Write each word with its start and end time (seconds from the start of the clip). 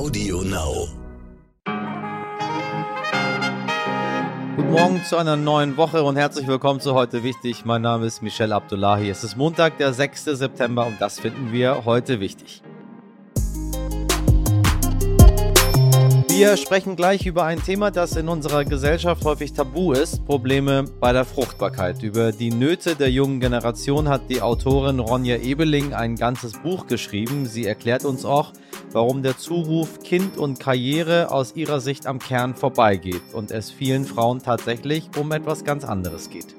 Audio 0.00 0.40
Now. 0.40 0.88
Guten 4.56 4.70
Morgen 4.70 5.04
zu 5.04 5.18
einer 5.18 5.36
neuen 5.36 5.76
Woche 5.76 6.02
und 6.02 6.16
herzlich 6.16 6.46
willkommen 6.46 6.80
zu 6.80 6.94
heute 6.94 7.22
wichtig. 7.22 7.66
Mein 7.66 7.82
Name 7.82 8.06
ist 8.06 8.22
Michel 8.22 8.54
Abdullahi. 8.54 9.10
Es 9.10 9.24
ist 9.24 9.36
Montag, 9.36 9.76
der 9.76 9.92
6. 9.92 10.24
September 10.24 10.86
und 10.86 10.98
das 11.02 11.20
finden 11.20 11.52
wir 11.52 11.84
heute 11.84 12.18
wichtig. 12.18 12.62
Wir 16.28 16.56
sprechen 16.56 16.96
gleich 16.96 17.26
über 17.26 17.44
ein 17.44 17.62
Thema, 17.62 17.90
das 17.90 18.16
in 18.16 18.28
unserer 18.28 18.64
Gesellschaft 18.64 19.22
häufig 19.26 19.52
tabu 19.52 19.92
ist, 19.92 20.24
Probleme 20.24 20.86
bei 20.98 21.12
der 21.12 21.26
Fruchtbarkeit. 21.26 22.02
Über 22.02 22.32
die 22.32 22.50
Nöte 22.50 22.96
der 22.96 23.10
jungen 23.10 23.40
Generation 23.40 24.08
hat 24.08 24.30
die 24.30 24.40
Autorin 24.40 24.98
Ronja 24.98 25.36
Ebeling 25.36 25.92
ein 25.92 26.16
ganzes 26.16 26.54
Buch 26.54 26.86
geschrieben. 26.86 27.44
Sie 27.44 27.66
erklärt 27.66 28.06
uns 28.06 28.24
auch, 28.24 28.54
warum 28.92 29.22
der 29.22 29.38
Zuruf 29.38 30.00
Kind 30.02 30.36
und 30.36 30.60
Karriere 30.60 31.30
aus 31.30 31.54
ihrer 31.56 31.80
Sicht 31.80 32.06
am 32.06 32.18
Kern 32.18 32.54
vorbeigeht 32.54 33.22
und 33.32 33.50
es 33.50 33.70
vielen 33.70 34.04
Frauen 34.04 34.42
tatsächlich 34.42 35.10
um 35.18 35.32
etwas 35.32 35.64
ganz 35.64 35.84
anderes 35.84 36.30
geht. 36.30 36.54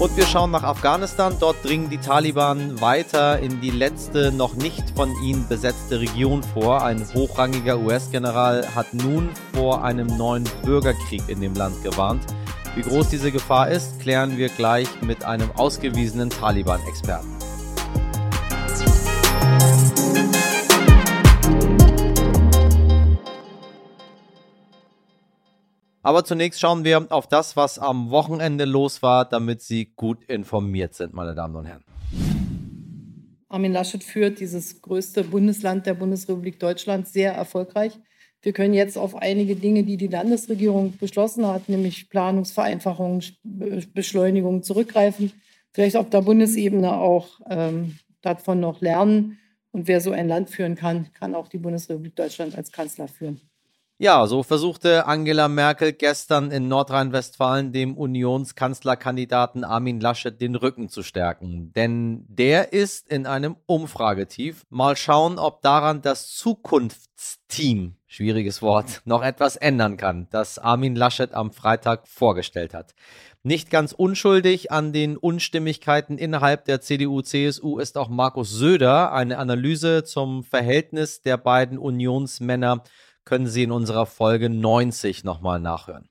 Und 0.00 0.16
wir 0.16 0.24
schauen 0.24 0.50
nach 0.50 0.62
Afghanistan. 0.62 1.36
Dort 1.38 1.62
dringen 1.62 1.90
die 1.90 1.98
Taliban 1.98 2.80
weiter 2.80 3.38
in 3.38 3.60
die 3.60 3.70
letzte 3.70 4.32
noch 4.32 4.54
nicht 4.54 4.90
von 4.96 5.10
ihnen 5.22 5.46
besetzte 5.46 6.00
Region 6.00 6.42
vor. 6.42 6.82
Ein 6.82 7.06
hochrangiger 7.12 7.78
US-General 7.78 8.66
hat 8.74 8.94
nun 8.94 9.28
vor 9.52 9.84
einem 9.84 10.06
neuen 10.16 10.44
Bürgerkrieg 10.64 11.22
in 11.28 11.42
dem 11.42 11.54
Land 11.54 11.82
gewarnt. 11.84 12.24
Wie 12.76 12.82
groß 12.82 13.10
diese 13.10 13.30
Gefahr 13.30 13.68
ist, 13.68 14.00
klären 14.00 14.38
wir 14.38 14.48
gleich 14.48 14.88
mit 15.02 15.24
einem 15.24 15.50
ausgewiesenen 15.50 16.30
Taliban-Experten. 16.30 17.39
Aber 26.02 26.24
zunächst 26.24 26.60
schauen 26.60 26.84
wir 26.84 27.06
auf 27.10 27.26
das, 27.26 27.56
was 27.56 27.78
am 27.78 28.10
Wochenende 28.10 28.64
los 28.64 29.02
war, 29.02 29.26
damit 29.26 29.60
Sie 29.60 29.92
gut 29.96 30.24
informiert 30.24 30.94
sind, 30.94 31.12
meine 31.12 31.34
Damen 31.34 31.56
und 31.56 31.66
Herren. 31.66 31.84
Armin 33.48 33.72
Laschet 33.72 34.02
führt 34.02 34.40
dieses 34.40 34.80
größte 34.80 35.24
Bundesland 35.24 35.84
der 35.84 35.94
Bundesrepublik 35.94 36.58
Deutschland 36.58 37.08
sehr 37.08 37.32
erfolgreich. 37.32 37.98
Wir 38.42 38.52
können 38.54 38.72
jetzt 38.72 38.96
auf 38.96 39.16
einige 39.16 39.56
Dinge, 39.56 39.82
die 39.82 39.98
die 39.98 40.06
Landesregierung 40.06 40.96
beschlossen 40.96 41.46
hat, 41.46 41.68
nämlich 41.68 42.08
Planungsvereinfachung, 42.08 43.22
Beschleunigung 43.42 44.62
zurückgreifen. 44.62 45.32
Vielleicht 45.72 45.96
auf 45.96 46.08
der 46.08 46.22
Bundesebene 46.22 46.92
auch 46.94 47.40
ähm, 47.50 47.98
davon 48.22 48.60
noch 48.60 48.80
lernen. 48.80 49.38
Und 49.72 49.88
wer 49.88 50.00
so 50.00 50.12
ein 50.12 50.28
Land 50.28 50.48
führen 50.48 50.74
kann, 50.74 51.12
kann 51.12 51.34
auch 51.34 51.48
die 51.48 51.58
Bundesrepublik 51.58 52.16
Deutschland 52.16 52.56
als 52.56 52.72
Kanzler 52.72 53.08
führen. 53.08 53.40
Ja, 54.02 54.26
so 54.26 54.42
versuchte 54.42 55.06
Angela 55.06 55.48
Merkel 55.48 55.92
gestern 55.92 56.50
in 56.50 56.68
Nordrhein-Westfalen 56.68 57.70
dem 57.70 57.98
Unionskanzlerkandidaten 57.98 59.62
Armin 59.62 60.00
Laschet 60.00 60.40
den 60.40 60.54
Rücken 60.54 60.88
zu 60.88 61.02
stärken. 61.02 61.70
Denn 61.74 62.24
der 62.26 62.72
ist 62.72 63.10
in 63.10 63.26
einem 63.26 63.56
Umfragetief. 63.66 64.64
Mal 64.70 64.96
schauen, 64.96 65.38
ob 65.38 65.60
daran 65.60 66.00
das 66.00 66.34
Zukunftsteam, 66.34 67.96
schwieriges 68.06 68.62
Wort, 68.62 69.02
noch 69.04 69.22
etwas 69.22 69.56
ändern 69.56 69.98
kann, 69.98 70.28
das 70.30 70.58
Armin 70.58 70.96
Laschet 70.96 71.34
am 71.34 71.52
Freitag 71.52 72.08
vorgestellt 72.08 72.72
hat. 72.72 72.94
Nicht 73.42 73.68
ganz 73.68 73.92
unschuldig 73.92 74.72
an 74.72 74.94
den 74.94 75.18
Unstimmigkeiten 75.18 76.16
innerhalb 76.16 76.64
der 76.64 76.80
CDU-CSU 76.80 77.78
ist 77.78 77.98
auch 77.98 78.08
Markus 78.08 78.50
Söder. 78.50 79.12
Eine 79.12 79.36
Analyse 79.36 80.04
zum 80.04 80.42
Verhältnis 80.42 81.20
der 81.20 81.36
beiden 81.36 81.76
Unionsmänner 81.76 82.82
können 83.24 83.46
Sie 83.46 83.62
in 83.62 83.72
unserer 83.72 84.06
Folge 84.06 84.50
90 84.50 85.24
nochmal 85.24 85.60
nachhören. 85.60 86.08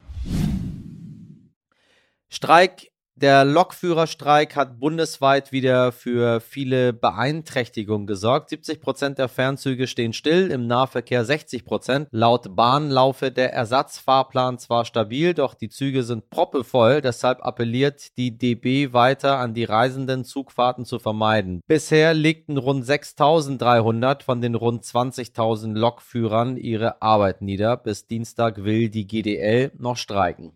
Streik 2.30 2.92
der 3.22 3.44
Lokführerstreik 3.44 4.56
hat 4.56 4.80
bundesweit 4.80 5.52
wieder 5.52 5.92
für 5.92 6.40
viele 6.40 6.94
Beeinträchtigungen 6.94 8.08
gesorgt. 8.08 8.50
70 8.50 8.82
Prozent 8.82 9.18
der 9.18 9.28
Fernzüge 9.28 9.88
stehen 9.88 10.14
still, 10.14 10.52
im 10.52 10.68
Nahverkehr 10.68 11.26
60 11.26 11.66
Prozent. 11.66 12.08
Laut 12.12 12.56
Bahn 12.56 12.90
laufe 12.90 13.32
der 13.32 13.54
Ersatzfahrplan 13.54 14.58
zwar 14.58 14.86
stabil, 14.86 15.34
doch 15.34 15.54
die 15.54 15.70
Züge 15.70 16.04
sind 16.04 16.30
proppevoll. 16.30 17.02
Deshalb 17.02 17.46
appelliert 17.46 18.18
die 18.18 18.38
DB 18.38 18.94
weiter 18.94 19.38
an 19.38 19.54
die 19.54 19.66
Reisenden, 19.66 20.24
Zugfahrten 20.24 20.86
zu 20.86 21.00
vermeiden. 21.00 21.62
Bisher 21.68 22.14
legten 22.14 22.58
rund 22.58 22.86
6.300 22.86 24.24
von 24.24 24.42
den 24.42 24.56
rund 24.56 24.84
20.000 24.84 25.74
Lokführern 25.74 26.58
ihre 26.58 27.02
Arbeit 27.02 27.42
nieder. 27.42 27.76
Bis 27.78 28.08
Dienstag 28.08 28.64
will 28.64 28.90
die 28.90 29.08
GDL 29.08 29.72
noch 29.78 29.98
streiken. 29.98 30.54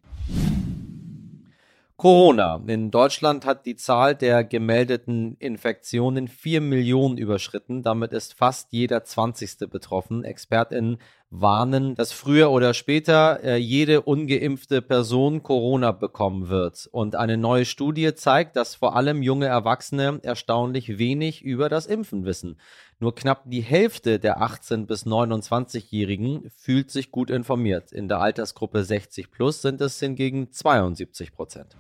Corona. 2.04 2.62
In 2.68 2.92
Deutschland 2.92 3.46
hat 3.46 3.66
die 3.66 3.78
Zahl 3.78 4.14
der 4.14 4.44
gemeldeten 4.44 5.38
Infektionen 5.40 6.28
4 6.28 6.60
Millionen 6.60 7.18
überschritten. 7.18 7.82
Damit 7.82 8.12
ist 8.12 8.34
fast 8.34 8.74
jeder 8.74 9.06
20. 9.06 9.70
betroffen. 9.70 10.26
ExpertInnen 10.26 10.98
warnen, 11.30 11.96
dass 11.96 12.12
früher 12.12 12.52
oder 12.52 12.74
später 12.74 13.40
äh, 13.42 13.56
jede 13.56 14.02
ungeimpfte 14.02 14.82
Person 14.82 15.44
Corona 15.44 15.94
bekommen 15.94 16.50
wird. 16.50 16.90
Und 16.92 17.16
eine 17.16 17.38
neue 17.38 17.64
Studie 17.64 18.14
zeigt, 18.16 18.58
dass 18.58 18.76
vor 18.76 18.98
allem 18.98 19.24
junge 19.24 19.46
Erwachsene 19.46 20.20
erstaunlich 20.24 20.98
wenig 20.98 21.42
über 21.42 21.70
das 21.70 21.86
Impfen 21.86 22.26
wissen. 22.26 22.58
Nur 23.04 23.16
knapp 23.16 23.42
die 23.44 23.60
Hälfte 23.60 24.18
der 24.18 24.42
18 24.42 24.88
bis 24.88 25.06
29-Jährigen 25.06 26.50
fühlt 26.56 26.90
sich 26.90 27.12
gut 27.12 27.30
informiert. 27.30 27.92
In 27.92 28.08
der 28.08 28.22
Altersgruppe 28.22 28.86
60 28.86 29.30
plus 29.30 29.62
sind 29.62 29.82
es 29.82 30.00
hingegen 30.00 30.54
72 30.54 31.34
Prozent. 31.34 31.76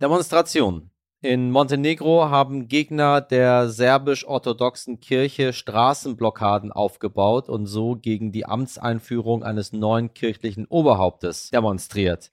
Demonstration. 0.00 0.88
In 1.20 1.50
Montenegro 1.50 2.30
haben 2.30 2.66
Gegner 2.66 3.20
der 3.20 3.68
serbisch-orthodoxen 3.68 5.00
Kirche 5.00 5.52
Straßenblockaden 5.52 6.72
aufgebaut 6.72 7.50
und 7.50 7.66
so 7.66 7.96
gegen 7.96 8.32
die 8.32 8.46
Amtseinführung 8.46 9.42
eines 9.42 9.74
neuen 9.74 10.14
kirchlichen 10.14 10.64
Oberhauptes 10.64 11.50
demonstriert. 11.50 12.32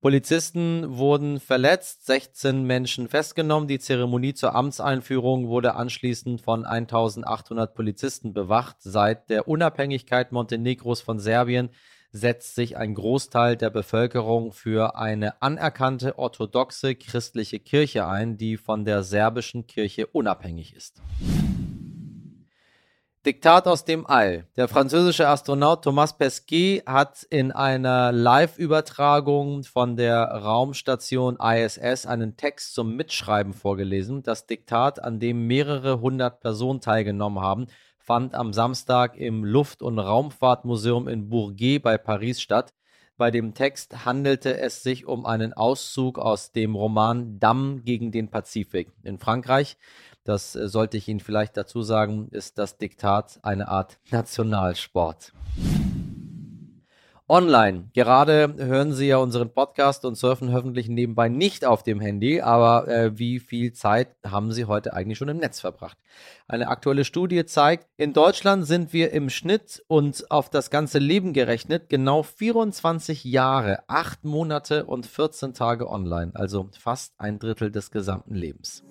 Polizisten 0.00 0.96
wurden 0.96 1.40
verletzt, 1.40 2.06
16 2.06 2.64
Menschen 2.64 3.06
festgenommen. 3.08 3.68
Die 3.68 3.78
Zeremonie 3.78 4.32
zur 4.32 4.54
Amtseinführung 4.54 5.48
wurde 5.48 5.74
anschließend 5.74 6.40
von 6.40 6.64
1800 6.64 7.74
Polizisten 7.74 8.32
bewacht. 8.32 8.76
Seit 8.80 9.28
der 9.28 9.46
Unabhängigkeit 9.46 10.32
Montenegros 10.32 11.02
von 11.02 11.18
Serbien 11.18 11.68
setzt 12.12 12.54
sich 12.54 12.78
ein 12.78 12.94
Großteil 12.94 13.56
der 13.56 13.68
Bevölkerung 13.68 14.52
für 14.52 14.96
eine 14.96 15.42
anerkannte 15.42 16.18
orthodoxe 16.18 16.94
christliche 16.94 17.60
Kirche 17.60 18.06
ein, 18.06 18.38
die 18.38 18.56
von 18.56 18.86
der 18.86 19.02
serbischen 19.02 19.66
Kirche 19.66 20.06
unabhängig 20.06 20.74
ist. 20.74 21.02
Diktat 23.26 23.66
aus 23.66 23.84
dem 23.84 24.06
All. 24.06 24.46
Der 24.56 24.66
französische 24.66 25.28
Astronaut 25.28 25.84
Thomas 25.84 26.16
Pesquet 26.16 26.82
hat 26.86 27.22
in 27.28 27.52
einer 27.52 28.12
Live-Übertragung 28.12 29.62
von 29.64 29.94
der 29.94 30.22
Raumstation 30.22 31.36
ISS 31.38 32.06
einen 32.06 32.38
Text 32.38 32.72
zum 32.72 32.96
Mitschreiben 32.96 33.52
vorgelesen. 33.52 34.22
Das 34.22 34.46
Diktat, 34.46 35.04
an 35.04 35.20
dem 35.20 35.46
mehrere 35.46 36.00
hundert 36.00 36.40
Personen 36.40 36.80
teilgenommen 36.80 37.42
haben, 37.42 37.66
fand 37.98 38.34
am 38.34 38.54
Samstag 38.54 39.18
im 39.18 39.44
Luft- 39.44 39.82
und 39.82 39.98
Raumfahrtmuseum 39.98 41.06
in 41.06 41.28
Bourget 41.28 41.82
bei 41.82 41.98
Paris 41.98 42.40
statt. 42.40 42.72
Bei 43.18 43.30
dem 43.30 43.52
Text 43.52 44.06
handelte 44.06 44.58
es 44.58 44.82
sich 44.82 45.04
um 45.04 45.26
einen 45.26 45.52
Auszug 45.52 46.18
aus 46.18 46.52
dem 46.52 46.74
Roman 46.74 47.38
Damm 47.38 47.82
gegen 47.84 48.12
den 48.12 48.30
Pazifik. 48.30 48.88
In 49.02 49.18
Frankreich, 49.18 49.76
das 50.24 50.52
sollte 50.52 50.96
ich 50.96 51.08
Ihnen 51.08 51.20
vielleicht 51.20 51.56
dazu 51.56 51.82
sagen, 51.82 52.28
ist 52.30 52.58
das 52.58 52.78
Diktat 52.78 53.38
eine 53.42 53.68
Art 53.68 53.98
Nationalsport 54.10 55.32
online. 57.30 57.84
Gerade 57.94 58.54
hören 58.58 58.92
Sie 58.92 59.06
ja 59.06 59.18
unseren 59.18 59.54
Podcast 59.54 60.04
und 60.04 60.16
surfen 60.16 60.52
hoffentlich 60.52 60.88
nebenbei 60.88 61.28
nicht 61.28 61.64
auf 61.64 61.84
dem 61.84 62.00
Handy, 62.00 62.40
aber 62.40 62.88
äh, 62.88 63.18
wie 63.18 63.38
viel 63.38 63.72
Zeit 63.72 64.16
haben 64.26 64.52
Sie 64.52 64.64
heute 64.64 64.94
eigentlich 64.94 65.16
schon 65.16 65.28
im 65.28 65.36
Netz 65.36 65.60
verbracht? 65.60 65.96
Eine 66.48 66.66
aktuelle 66.66 67.04
Studie 67.04 67.46
zeigt, 67.46 67.86
in 67.96 68.12
Deutschland 68.12 68.66
sind 68.66 68.92
wir 68.92 69.12
im 69.12 69.30
Schnitt 69.30 69.80
und 69.86 70.28
auf 70.28 70.50
das 70.50 70.70
ganze 70.70 70.98
Leben 70.98 71.32
gerechnet 71.32 71.88
genau 71.88 72.24
24 72.24 73.22
Jahre, 73.22 73.84
8 73.86 74.24
Monate 74.24 74.84
und 74.86 75.06
14 75.06 75.54
Tage 75.54 75.88
online, 75.88 76.32
also 76.34 76.68
fast 76.76 77.14
ein 77.18 77.38
Drittel 77.38 77.70
des 77.70 77.92
gesamten 77.92 78.34
Lebens. 78.34 78.82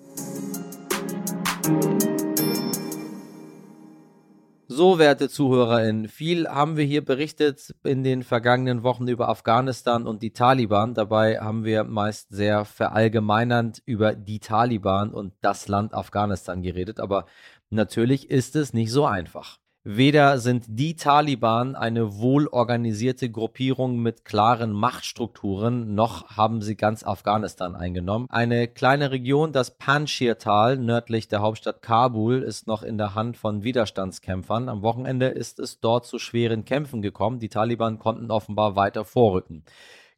So, 4.72 4.98
werte 4.98 5.28
ZuhörerInnen, 5.28 6.08
viel 6.08 6.48
haben 6.48 6.78
wir 6.78 6.84
hier 6.84 7.04
berichtet 7.04 7.74
in 7.82 8.02
den 8.02 8.22
vergangenen 8.22 8.82
Wochen 8.82 9.08
über 9.08 9.28
Afghanistan 9.28 10.06
und 10.06 10.22
die 10.22 10.32
Taliban. 10.32 10.94
Dabei 10.94 11.38
haben 11.38 11.64
wir 11.64 11.84
meist 11.84 12.28
sehr 12.30 12.64
verallgemeinernd 12.64 13.82
über 13.84 14.14
die 14.14 14.38
Taliban 14.38 15.12
und 15.12 15.34
das 15.42 15.68
Land 15.68 15.92
Afghanistan 15.92 16.62
geredet. 16.62 16.98
Aber 16.98 17.26
natürlich 17.68 18.30
ist 18.30 18.56
es 18.56 18.72
nicht 18.72 18.90
so 18.90 19.04
einfach. 19.04 19.58
Weder 19.82 20.38
sind 20.38 20.66
die 20.68 20.94
Taliban 20.94 21.74
eine 21.74 22.18
wohlorganisierte 22.18 23.30
Gruppierung 23.30 23.96
mit 24.00 24.26
klaren 24.26 24.72
Machtstrukturen, 24.72 25.94
noch 25.94 26.36
haben 26.36 26.60
sie 26.60 26.76
ganz 26.76 27.02
Afghanistan 27.02 27.74
eingenommen. 27.74 28.26
Eine 28.28 28.68
kleine 28.68 29.10
Region, 29.10 29.52
das 29.52 29.78
Panjshir-Tal 29.78 30.76
nördlich 30.76 31.28
der 31.28 31.40
Hauptstadt 31.40 31.80
Kabul, 31.80 32.42
ist 32.42 32.66
noch 32.66 32.82
in 32.82 32.98
der 32.98 33.14
Hand 33.14 33.38
von 33.38 33.62
Widerstandskämpfern. 33.62 34.68
Am 34.68 34.82
Wochenende 34.82 35.28
ist 35.28 35.58
es 35.58 35.80
dort 35.80 36.04
zu 36.04 36.18
schweren 36.18 36.66
Kämpfen 36.66 37.00
gekommen. 37.00 37.38
Die 37.38 37.48
Taliban 37.48 37.98
konnten 37.98 38.30
offenbar 38.30 38.76
weiter 38.76 39.06
vorrücken. 39.06 39.64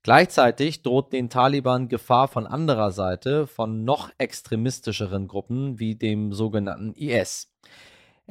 Gleichzeitig 0.02 0.82
droht 0.82 1.12
den 1.12 1.30
Taliban 1.30 1.86
Gefahr 1.86 2.26
von 2.26 2.48
anderer 2.48 2.90
Seite, 2.90 3.46
von 3.46 3.84
noch 3.84 4.10
extremistischeren 4.18 5.28
Gruppen 5.28 5.78
wie 5.78 5.94
dem 5.94 6.32
sogenannten 6.32 6.94
IS. 6.94 7.52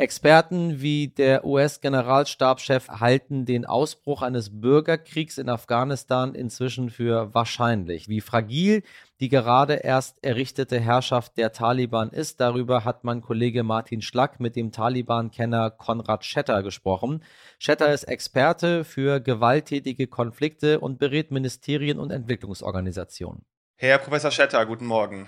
Experten 0.01 0.81
wie 0.81 1.09
der 1.09 1.45
US-Generalstabschef 1.45 2.89
halten 2.89 3.45
den 3.45 3.65
Ausbruch 3.65 4.23
eines 4.23 4.59
Bürgerkriegs 4.59 5.37
in 5.37 5.47
Afghanistan 5.47 6.33
inzwischen 6.33 6.89
für 6.89 7.35
wahrscheinlich. 7.35 8.07
Wie 8.09 8.19
fragil 8.19 8.81
die 9.19 9.29
gerade 9.29 9.75
erst 9.75 10.23
errichtete 10.23 10.79
Herrschaft 10.79 11.37
der 11.37 11.51
Taliban 11.51 12.09
ist, 12.09 12.39
darüber 12.39 12.83
hat 12.83 13.03
mein 13.03 13.21
Kollege 13.21 13.61
Martin 13.61 14.01
Schlack 14.01 14.39
mit 14.39 14.55
dem 14.55 14.71
Taliban-Kenner 14.71 15.69
Konrad 15.69 16.25
Schetter 16.25 16.63
gesprochen. 16.63 17.23
Schetter 17.59 17.93
ist 17.93 18.05
Experte 18.05 18.83
für 18.83 19.19
gewalttätige 19.19 20.07
Konflikte 20.07 20.79
und 20.79 20.97
berät 20.97 21.29
Ministerien 21.29 21.99
und 21.99 22.09
Entwicklungsorganisationen. 22.09 23.45
Herr 23.75 23.99
Professor 23.99 24.31
Schetter, 24.31 24.65
guten 24.65 24.87
Morgen. 24.87 25.27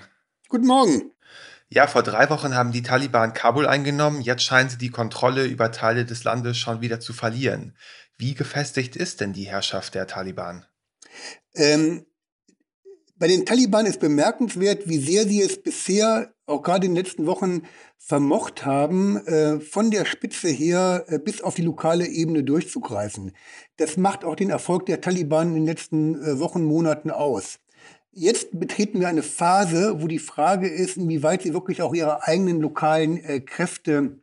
Guten 0.50 0.66
Morgen. 0.66 1.12
Ja, 1.76 1.88
vor 1.88 2.04
drei 2.04 2.30
Wochen 2.30 2.54
haben 2.54 2.72
die 2.72 2.84
Taliban 2.84 3.34
Kabul 3.34 3.66
eingenommen. 3.66 4.22
Jetzt 4.22 4.44
scheinen 4.44 4.70
sie 4.70 4.78
die 4.78 4.92
Kontrolle 4.92 5.46
über 5.46 5.72
Teile 5.72 6.06
des 6.06 6.24
Landes 6.24 6.56
schon 6.56 6.82
wieder 6.82 7.00
zu 7.00 7.14
verlieren. 7.14 7.76
Wie 8.16 8.36
gefestigt 8.36 8.96
ist 8.96 9.22
denn 9.22 9.34
die 9.34 9.48
Herrschaft 9.48 9.96
der 9.96 10.06
Taliban? 10.06 10.68
Ähm, 11.56 12.06
bei 13.16 13.26
den 13.26 13.48
Taliban 13.48 13.88
ist 13.88 14.00
bemerkenswert, 14.00 14.88
wie 14.88 15.00
sehr 15.00 15.24
sie 15.24 15.42
es 15.42 15.64
bisher, 15.64 16.36
auch 16.46 16.62
gerade 16.62 16.86
in 16.86 16.94
den 16.94 17.04
letzten 17.04 17.26
Wochen, 17.26 17.64
vermocht 17.98 18.68
haben, 18.68 19.18
äh, 19.26 19.60
von 19.60 19.90
der 19.90 20.06
Spitze 20.06 20.50
her 20.50 21.06
äh, 21.08 21.18
bis 21.18 21.42
auf 21.42 21.56
die 21.56 21.64
lokale 21.64 22.06
Ebene 22.06 22.44
durchzugreifen. 22.44 23.32
Das 23.78 23.98
macht 23.98 24.26
auch 24.26 24.36
den 24.36 24.52
Erfolg 24.52 24.86
der 24.86 25.02
Taliban 25.02 25.48
in 25.48 25.56
den 25.56 25.66
letzten 25.66 26.22
äh, 26.22 26.40
Wochen, 26.40 26.64
Monaten 26.64 27.10
aus. 27.10 27.58
Jetzt 28.16 28.60
betreten 28.60 29.00
wir 29.00 29.08
eine 29.08 29.24
Phase, 29.24 30.02
wo 30.02 30.08
die 30.08 30.20
Frage 30.20 30.68
ist, 30.68 30.98
inwieweit 30.98 31.42
sie 31.42 31.54
wirklich 31.56 31.82
auch 31.82 31.96
ihre 31.96 32.22
eigenen 32.22 32.62
lokalen 32.62 33.18
äh, 33.24 33.40
Kräfte 33.40 34.20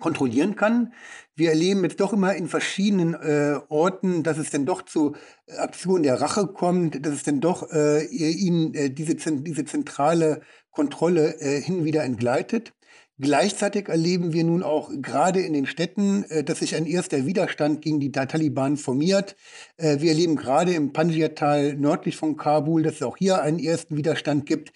kontrollieren 0.00 0.56
kann. 0.56 0.92
Wir 1.36 1.50
erleben 1.50 1.84
jetzt 1.84 2.00
doch 2.00 2.12
immer 2.12 2.34
in 2.34 2.48
verschiedenen 2.48 3.14
äh, 3.14 3.60
Orten, 3.68 4.24
dass 4.24 4.38
es 4.38 4.50
dann 4.50 4.66
doch 4.66 4.82
zu 4.82 5.14
äh, 5.46 5.56
Aktionen 5.56 6.02
der 6.02 6.20
Rache 6.20 6.48
kommt, 6.48 7.06
dass 7.06 7.14
es 7.14 7.22
dann 7.22 7.40
doch 7.40 7.70
äh, 7.70 8.04
ihnen 8.06 8.74
äh, 8.74 8.90
diese, 8.90 9.14
diese 9.14 9.64
zentrale 9.64 10.40
Kontrolle 10.72 11.40
äh, 11.40 11.60
hin 11.60 11.84
wieder 11.84 12.02
entgleitet. 12.02 12.72
Gleichzeitig 13.20 13.88
erleben 13.88 14.32
wir 14.32 14.44
nun 14.44 14.62
auch 14.62 14.90
gerade 15.02 15.40
in 15.40 15.52
den 15.52 15.66
Städten, 15.66 16.22
äh, 16.28 16.44
dass 16.44 16.60
sich 16.60 16.76
ein 16.76 16.86
erster 16.86 17.26
Widerstand 17.26 17.82
gegen 17.82 17.98
die 17.98 18.12
Taliban 18.12 18.76
formiert. 18.76 19.34
Äh, 19.76 20.00
wir 20.00 20.10
erleben 20.10 20.36
gerade 20.36 20.72
im 20.72 20.92
Panjshir-Tal 20.92 21.74
nördlich 21.74 22.16
von 22.16 22.36
Kabul, 22.36 22.84
dass 22.84 22.94
es 22.94 23.02
auch 23.02 23.16
hier 23.16 23.42
einen 23.42 23.58
ersten 23.58 23.96
Widerstand 23.96 24.46
gibt. 24.46 24.72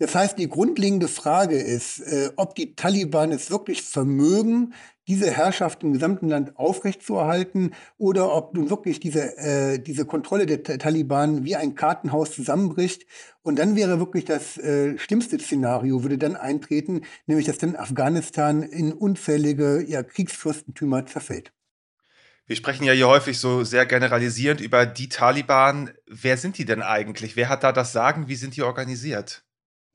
Das 0.00 0.14
heißt, 0.14 0.36
die 0.38 0.48
grundlegende 0.48 1.06
Frage 1.06 1.56
ist, 1.56 2.00
äh, 2.00 2.30
ob 2.34 2.56
die 2.56 2.74
Taliban 2.74 3.30
es 3.30 3.52
wirklich 3.52 3.82
vermögen, 3.82 4.74
diese 5.06 5.30
Herrschaft 5.30 5.82
im 5.82 5.92
gesamten 5.92 6.28
Land 6.28 6.56
aufrechtzuerhalten 6.56 7.74
oder 7.98 8.32
ob 8.32 8.54
nun 8.54 8.70
wirklich 8.70 9.00
diese, 9.00 9.36
äh, 9.36 9.78
diese 9.78 10.04
Kontrolle 10.06 10.46
der 10.46 10.62
Taliban 10.78 11.44
wie 11.44 11.56
ein 11.56 11.74
Kartenhaus 11.74 12.32
zusammenbricht. 12.32 13.06
Und 13.42 13.58
dann 13.58 13.76
wäre 13.76 13.98
wirklich 13.98 14.24
das 14.24 14.56
äh, 14.56 14.98
schlimmste 14.98 15.38
Szenario, 15.38 16.02
würde 16.02 16.18
dann 16.18 16.36
eintreten, 16.36 17.02
nämlich 17.26 17.46
dass 17.46 17.58
dann 17.58 17.76
Afghanistan 17.76 18.62
in 18.62 18.92
unzählige 18.92 19.84
ja, 19.86 20.02
Kriegsfürstentümer 20.02 21.06
zerfällt. 21.06 21.52
Wir 22.46 22.56
sprechen 22.56 22.84
ja 22.84 22.92
hier 22.92 23.08
häufig 23.08 23.38
so 23.38 23.64
sehr 23.64 23.86
generalisierend 23.86 24.60
über 24.60 24.84
die 24.84 25.08
Taliban. 25.08 25.90
Wer 26.06 26.36
sind 26.36 26.58
die 26.58 26.66
denn 26.66 26.82
eigentlich? 26.82 27.36
Wer 27.36 27.48
hat 27.48 27.64
da 27.64 27.72
das 27.72 27.92
Sagen? 27.92 28.28
Wie 28.28 28.36
sind 28.36 28.54
die 28.56 28.62
organisiert? 28.62 29.43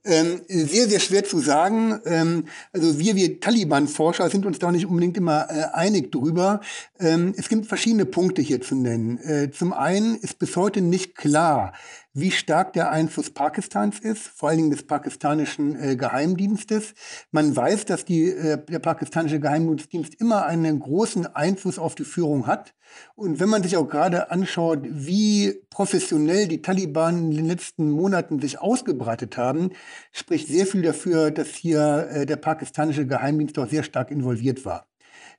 Ähm, 0.06 0.42
sehr, 0.48 0.88
sehr 0.88 1.02
schwer 1.02 1.26
zu 1.26 1.40
sagen. 1.40 2.00
Ähm, 2.06 2.46
also 2.72 2.98
wir, 3.00 3.16
wir 3.18 3.42
Taliban-Forscher 3.42 4.30
sind 4.30 4.46
uns 4.46 4.58
da 4.58 4.72
nicht 4.72 4.86
unbedingt 4.86 5.18
immer 5.18 5.48
äh, 5.50 5.66
einig 5.74 6.12
drüber. 6.12 6.62
Ähm, 7.00 7.34
es 7.36 7.50
gibt 7.50 7.66
verschiedene 7.66 8.06
Punkte 8.06 8.42
hier 8.42 8.62
zu 8.62 8.76
nennen. 8.76 9.18
Äh, 9.18 9.52
zum 9.52 9.74
einen 9.74 10.16
ist 10.16 10.40
bis 10.40 10.56
heute 10.56 10.80
nicht 10.80 11.16
klar, 11.16 11.74
wie 12.14 12.32
stark 12.32 12.74
der 12.74 12.92
Einfluss 12.92 13.30
Pakistans 13.30 14.00
ist, 14.00 14.28
vor 14.28 14.50
allen 14.50 14.58
Dingen 14.58 14.72
des 14.72 14.86
pakistanischen 14.86 15.80
äh, 15.80 15.96
Geheimdienstes. 15.96 16.94
Man 17.32 17.56
weiß, 17.56 17.86
dass 17.86 18.06
die, 18.06 18.30
äh, 18.30 18.58
der 18.66 18.80
pakistanische 18.80 19.40
Geheimdienst 19.40 20.20
immer 20.20 20.46
einen 20.46 20.80
großen 20.80 21.28
Einfluss 21.36 21.78
auf 21.78 21.96
die 21.96 22.04
Führung 22.04 22.48
hat. 22.48 22.74
Und 23.16 23.40
wenn 23.40 23.50
man 23.50 23.62
sich 23.62 23.78
auch 23.78 23.88
gerade 23.88 24.32
anschaut, 24.32 24.80
wie 24.84 25.62
professionell 25.70 26.48
die 26.48 26.62
Taliban 26.62 27.30
in 27.30 27.38
den 27.38 27.46
letzten 27.46 27.92
Monaten 27.92 28.40
sich 28.40 28.60
ausgebreitet 28.60 29.38
haben, 29.38 29.72
spricht 30.12 30.48
sehr 30.48 30.66
viel 30.66 30.82
dafür, 30.82 31.30
dass 31.30 31.50
hier 31.50 32.10
äh, 32.12 32.26
der 32.26 32.38
pakistanische 32.38 33.06
Geheimdienst 33.06 33.60
auch 33.60 33.70
sehr 33.70 33.84
stark 33.84 34.10
involviert 34.10 34.66
war. 34.66 34.89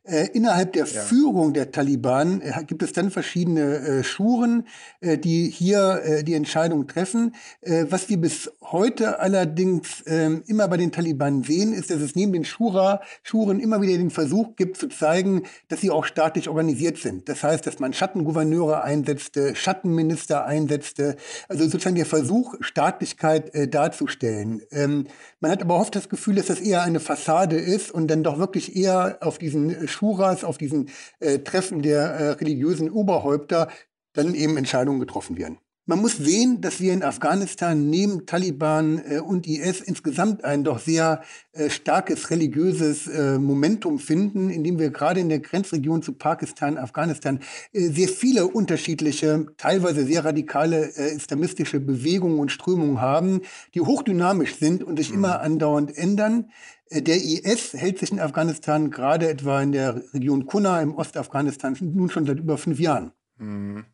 Äh, 0.05 0.29
innerhalb 0.32 0.73
der 0.73 0.87
ja. 0.87 1.00
Führung 1.02 1.52
der 1.52 1.73
Taliban 1.73 2.41
äh, 2.41 2.52
gibt 2.67 2.82
es 2.82 2.94
dann 2.94 3.11
verschiedene 3.11 3.76
äh, 3.76 4.02
Schuren, 4.02 4.67
äh, 5.00 5.19
die 5.19 5.50
hier 5.50 6.00
äh, 6.02 6.25
die 6.25 6.32
Entscheidung 6.35 6.87
treffen. 6.87 7.35
Was 7.62 8.08
wir 8.08 8.17
bis 8.17 8.50
heute 8.62 9.20
allerdings 9.20 10.02
ähm, 10.06 10.43
immer 10.47 10.67
bei 10.69 10.79
den 10.79 10.93
Taliban 10.93 11.43
sehen, 11.43 11.73
ist, 11.73 11.91
dass 11.91 12.00
es 12.00 12.14
neben 12.14 12.32
den 12.32 12.44
Schura, 12.44 13.02
Schuren 13.23 13.61
immer 13.61 13.82
wieder 13.82 13.97
den 13.99 14.11
Versuch 14.11 14.56
gibt 14.56 14.79
zu 14.79 14.88
zeigen, 14.88 15.43
dass 15.69 15.81
sie 15.81 15.91
auch 15.91 16.05
staatlich 16.05 16.49
organisiert 16.49 16.97
sind. 16.97 17.29
Das 17.29 17.43
heißt, 17.43 17.67
dass 17.67 17.79
man 17.79 17.93
Schattengouverneure 17.93 18.82
einsetzte, 18.82 19.55
Schattenminister 19.55 20.47
einsetzte, 20.47 21.17
also 21.49 21.64
sozusagen 21.64 21.97
der 21.97 22.06
Versuch, 22.06 22.55
Staatlichkeit 22.61 23.52
darzustellen. 23.73 24.62
Ähm, 24.70 25.06
man 25.41 25.50
hat 25.50 25.62
aber 25.62 25.76
oft 25.76 25.94
das 25.94 26.08
Gefühl, 26.08 26.37
dass 26.37 26.47
das 26.47 26.61
eher 26.61 26.82
eine 26.82 27.00
Fassade 27.00 27.56
ist 27.56 27.91
und 27.91 28.08
dann 28.08 28.23
doch 28.23 28.38
wirklich 28.38 28.76
eher 28.76 29.19
auf 29.20 29.38
diesen 29.38 29.88
Schuras, 29.90 30.44
auf 30.44 30.58
diesen 30.58 30.90
äh, 31.19 31.40
Treffen 31.40 31.82
der 31.82 32.02
äh, 32.02 32.30
religiösen 32.30 32.90
Oberhäupter 32.90 33.68
dann 34.12 34.35
eben 34.35 34.56
Entscheidungen 34.56 35.00
getroffen 35.00 35.37
werden. 35.37 35.59
Man 35.90 36.02
muss 36.02 36.18
sehen, 36.18 36.61
dass 36.61 36.80
wir 36.80 36.92
in 36.92 37.02
Afghanistan 37.02 37.90
neben 37.90 38.25
Taliban 38.25 39.02
äh, 39.04 39.18
und 39.18 39.49
IS 39.49 39.80
insgesamt 39.80 40.44
ein 40.44 40.62
doch 40.62 40.78
sehr 40.78 41.20
äh, 41.50 41.68
starkes 41.68 42.30
religiöses 42.30 43.09
äh, 43.09 43.40
Momentum 43.40 43.99
finden, 43.99 44.50
indem 44.50 44.78
wir 44.78 44.90
gerade 44.90 45.18
in 45.18 45.28
der 45.28 45.40
Grenzregion 45.40 46.00
zu 46.00 46.12
Pakistan, 46.12 46.78
Afghanistan 46.78 47.40
äh, 47.73 47.88
sehr 47.88 48.06
viele 48.06 48.47
unterschiedliche, 48.47 49.47
teilweise 49.56 50.06
sehr 50.06 50.25
radikale 50.25 50.94
äh, 50.94 51.12
islamistische 51.12 51.80
Bewegungen 51.80 52.38
und 52.38 52.52
Strömungen 52.52 53.00
haben, 53.00 53.40
die 53.75 53.80
hochdynamisch 53.80 54.61
sind 54.61 54.85
und 54.85 54.97
sich 54.97 55.11
mhm. 55.11 55.16
immer 55.16 55.40
andauernd 55.40 55.99
ändern. 55.99 56.52
Äh, 56.88 57.02
der 57.02 57.16
IS 57.16 57.73
hält 57.73 57.99
sich 57.99 58.12
in 58.12 58.20
Afghanistan 58.20 58.92
gerade 58.92 59.28
etwa 59.28 59.61
in 59.61 59.73
der 59.73 60.00
Region 60.14 60.47
Kunna 60.47 60.80
im 60.82 60.94
Ostafghanistan 60.94 61.76
nun 61.80 62.11
schon 62.11 62.26
seit 62.26 62.38
über 62.38 62.59
fünf 62.59 62.78
Jahren. 62.78 63.11
Mhm. 63.38 63.87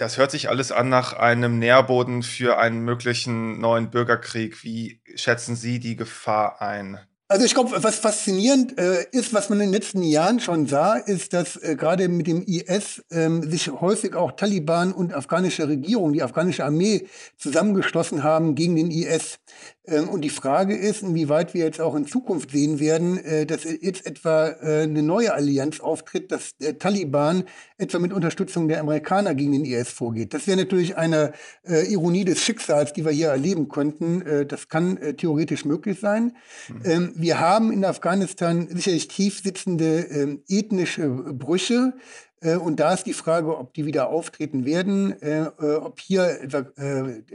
Das 0.00 0.16
hört 0.16 0.30
sich 0.30 0.48
alles 0.48 0.72
an 0.72 0.88
nach 0.88 1.12
einem 1.12 1.58
Nährboden 1.58 2.22
für 2.22 2.56
einen 2.56 2.80
möglichen 2.80 3.60
neuen 3.60 3.90
Bürgerkrieg. 3.90 4.64
Wie 4.64 5.02
schätzen 5.14 5.56
Sie 5.56 5.78
die 5.78 5.94
Gefahr 5.94 6.62
ein? 6.62 6.98
Also 7.30 7.44
ich 7.44 7.54
glaube, 7.54 7.80
was 7.84 8.00
faszinierend 8.00 8.76
äh, 8.76 9.06
ist, 9.12 9.32
was 9.32 9.50
man 9.50 9.60
in 9.60 9.66
den 9.66 9.72
letzten 9.72 10.02
Jahren 10.02 10.40
schon 10.40 10.66
sah, 10.66 10.94
ist, 10.94 11.32
dass 11.32 11.54
äh, 11.54 11.76
gerade 11.76 12.08
mit 12.08 12.26
dem 12.26 12.42
IS 12.42 13.04
ähm, 13.12 13.48
sich 13.48 13.70
häufig 13.70 14.16
auch 14.16 14.32
Taliban 14.32 14.92
und 14.92 15.14
afghanische 15.14 15.68
Regierung, 15.68 16.12
die 16.12 16.24
afghanische 16.24 16.64
Armee 16.64 17.06
zusammengeschlossen 17.38 18.24
haben 18.24 18.56
gegen 18.56 18.74
den 18.74 18.90
IS. 18.90 19.38
Ähm, 19.90 20.08
und 20.08 20.22
die 20.22 20.30
Frage 20.30 20.76
ist, 20.76 21.02
inwieweit 21.02 21.54
wir 21.54 21.64
jetzt 21.64 21.80
auch 21.80 21.94
in 21.94 22.06
Zukunft 22.06 22.50
sehen 22.50 22.80
werden, 22.80 23.18
äh, 23.18 23.46
dass 23.46 23.64
jetzt 23.64 24.06
etwa 24.06 24.48
äh, 24.48 24.82
eine 24.82 25.02
neue 25.02 25.34
Allianz 25.34 25.80
auftritt, 25.80 26.30
dass 26.30 26.56
der 26.58 26.78
Taliban 26.78 27.44
etwa 27.78 27.98
mit 27.98 28.12
Unterstützung 28.12 28.68
der 28.68 28.80
Amerikaner 28.80 29.34
gegen 29.34 29.52
den 29.52 29.64
IS 29.64 29.88
vorgeht. 29.88 30.32
Das 30.34 30.46
wäre 30.46 30.58
natürlich 30.58 30.96
eine 30.96 31.32
äh, 31.66 31.90
Ironie 31.92 32.24
des 32.24 32.40
Schicksals, 32.40 32.92
die 32.92 33.04
wir 33.04 33.12
hier 33.12 33.28
erleben 33.28 33.68
könnten. 33.68 34.22
Das 34.48 34.68
kann 34.68 34.98
theoretisch 35.16 35.64
möglich 35.64 35.98
sein. 36.00 36.36
Mhm. 36.68 37.12
Wir 37.20 37.38
haben 37.38 37.70
in 37.70 37.84
Afghanistan 37.84 38.66
sicherlich 38.70 39.08
tief 39.08 39.42
sitzende 39.42 40.00
ähm, 40.04 40.42
ethnische 40.48 41.06
Brüche. 41.08 41.92
Äh, 42.42 42.56
und 42.56 42.80
da 42.80 42.94
ist 42.94 43.04
die 43.04 43.12
Frage, 43.12 43.58
ob 43.58 43.74
die 43.74 43.84
wieder 43.84 44.08
auftreten 44.08 44.64
werden, 44.64 45.20
äh, 45.20 45.42
äh, 45.42 45.74
ob 45.76 46.00
hier 46.00 46.38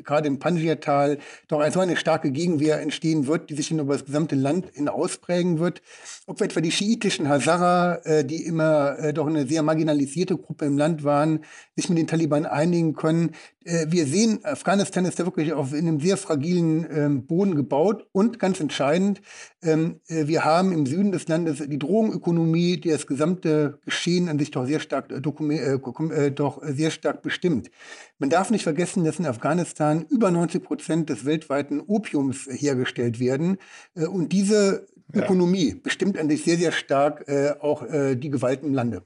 gerade 0.03 0.27
im 0.27 0.39
Panjshir-Tal 0.39 1.19
doch 1.47 1.71
so 1.71 1.79
eine 1.79 1.97
starke 1.97 2.31
Gegenwehr 2.31 2.81
entstehen 2.81 3.27
wird, 3.27 3.49
die 3.49 3.53
sich 3.53 3.69
dann 3.69 3.79
über 3.79 3.93
das 3.93 4.05
gesamte 4.05 4.35
Land 4.35 4.71
hin 4.73 4.89
ausprägen 4.89 5.59
wird. 5.59 5.83
Ob 6.25 6.41
etwa 6.41 6.61
die 6.61 6.71
schiitischen 6.71 7.29
Hazara, 7.29 8.23
die 8.23 8.45
immer 8.45 9.13
doch 9.13 9.27
eine 9.27 9.45
sehr 9.45 9.61
marginalisierte 9.61 10.37
Gruppe 10.37 10.65
im 10.65 10.77
Land 10.77 11.03
waren, 11.03 11.43
sich 11.75 11.89
mit 11.89 11.99
den 11.99 12.07
Taliban 12.07 12.45
einigen 12.45 12.95
können. 12.95 13.35
Wir 13.65 14.05
sehen, 14.05 14.39
Afghanistan 14.43 15.05
ist 15.05 15.19
da 15.19 15.25
wirklich 15.25 15.51
auf 15.53 15.73
einem 15.73 15.99
sehr 15.99 16.17
fragilen 16.17 16.85
ähm, 16.89 17.25
Boden 17.25 17.55
gebaut 17.55 18.05
und 18.11 18.37
ganz 18.37 18.59
entscheidend, 18.59 19.21
ähm, 19.63 19.99
wir 20.07 20.45
haben 20.45 20.71
im 20.71 20.85
Süden 20.85 21.11
des 21.11 21.27
Landes 21.27 21.63
die 21.67 21.79
Drogenökonomie, 21.79 22.77
die 22.77 22.89
das 22.89 23.07
gesamte 23.07 23.79
Geschehen 23.83 24.29
an 24.29 24.37
sich 24.37 24.51
doch 24.51 24.67
sehr 24.67 24.79
stark 24.79 25.11
äh, 25.11 25.15
äh, 25.15 26.31
doch 26.31 26.61
sehr 26.63 26.91
stark 26.91 27.23
bestimmt. 27.23 27.71
Man 28.19 28.29
darf 28.29 28.51
nicht 28.51 28.63
vergessen, 28.63 29.03
dass 29.03 29.19
in 29.19 29.25
Afghanistan 29.25 30.05
über 30.09 30.31
90 30.31 30.63
Prozent 30.63 31.09
des 31.09 31.25
weltweiten 31.25 31.81
Opiums 31.81 32.47
hergestellt 32.49 33.19
werden. 33.19 33.57
Äh, 33.95 34.05
und 34.05 34.31
diese 34.31 34.87
ja. 35.13 35.23
Ökonomie 35.23 35.75
bestimmt 35.75 36.17
eigentlich 36.17 36.43
sehr, 36.43 36.57
sehr 36.57 36.71
stark 36.71 37.27
äh, 37.27 37.53
auch 37.59 37.83
äh, 37.83 38.15
die 38.15 38.29
Gewalt 38.29 38.63
im 38.63 38.73
Lande. 38.73 39.03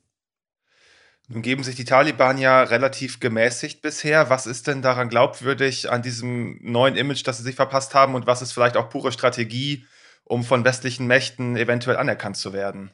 Nun 1.31 1.43
geben 1.43 1.63
sich 1.63 1.75
die 1.75 1.85
Taliban 1.85 2.39
ja 2.39 2.63
relativ 2.63 3.19
gemäßigt 3.19 3.83
bisher. 3.83 4.31
Was 4.31 4.47
ist 4.47 4.65
denn 4.65 4.81
daran 4.81 5.09
glaubwürdig 5.09 5.91
an 5.91 6.01
diesem 6.01 6.57
neuen 6.63 6.95
Image, 6.95 7.25
das 7.25 7.37
sie 7.37 7.43
sich 7.43 7.55
verpasst 7.55 7.93
haben? 7.93 8.15
Und 8.15 8.25
was 8.25 8.41
ist 8.41 8.51
vielleicht 8.51 8.75
auch 8.75 8.89
pure 8.89 9.11
Strategie, 9.11 9.85
um 10.23 10.43
von 10.43 10.65
westlichen 10.65 11.05
Mächten 11.05 11.55
eventuell 11.55 11.97
anerkannt 11.97 12.37
zu 12.37 12.51
werden? 12.51 12.89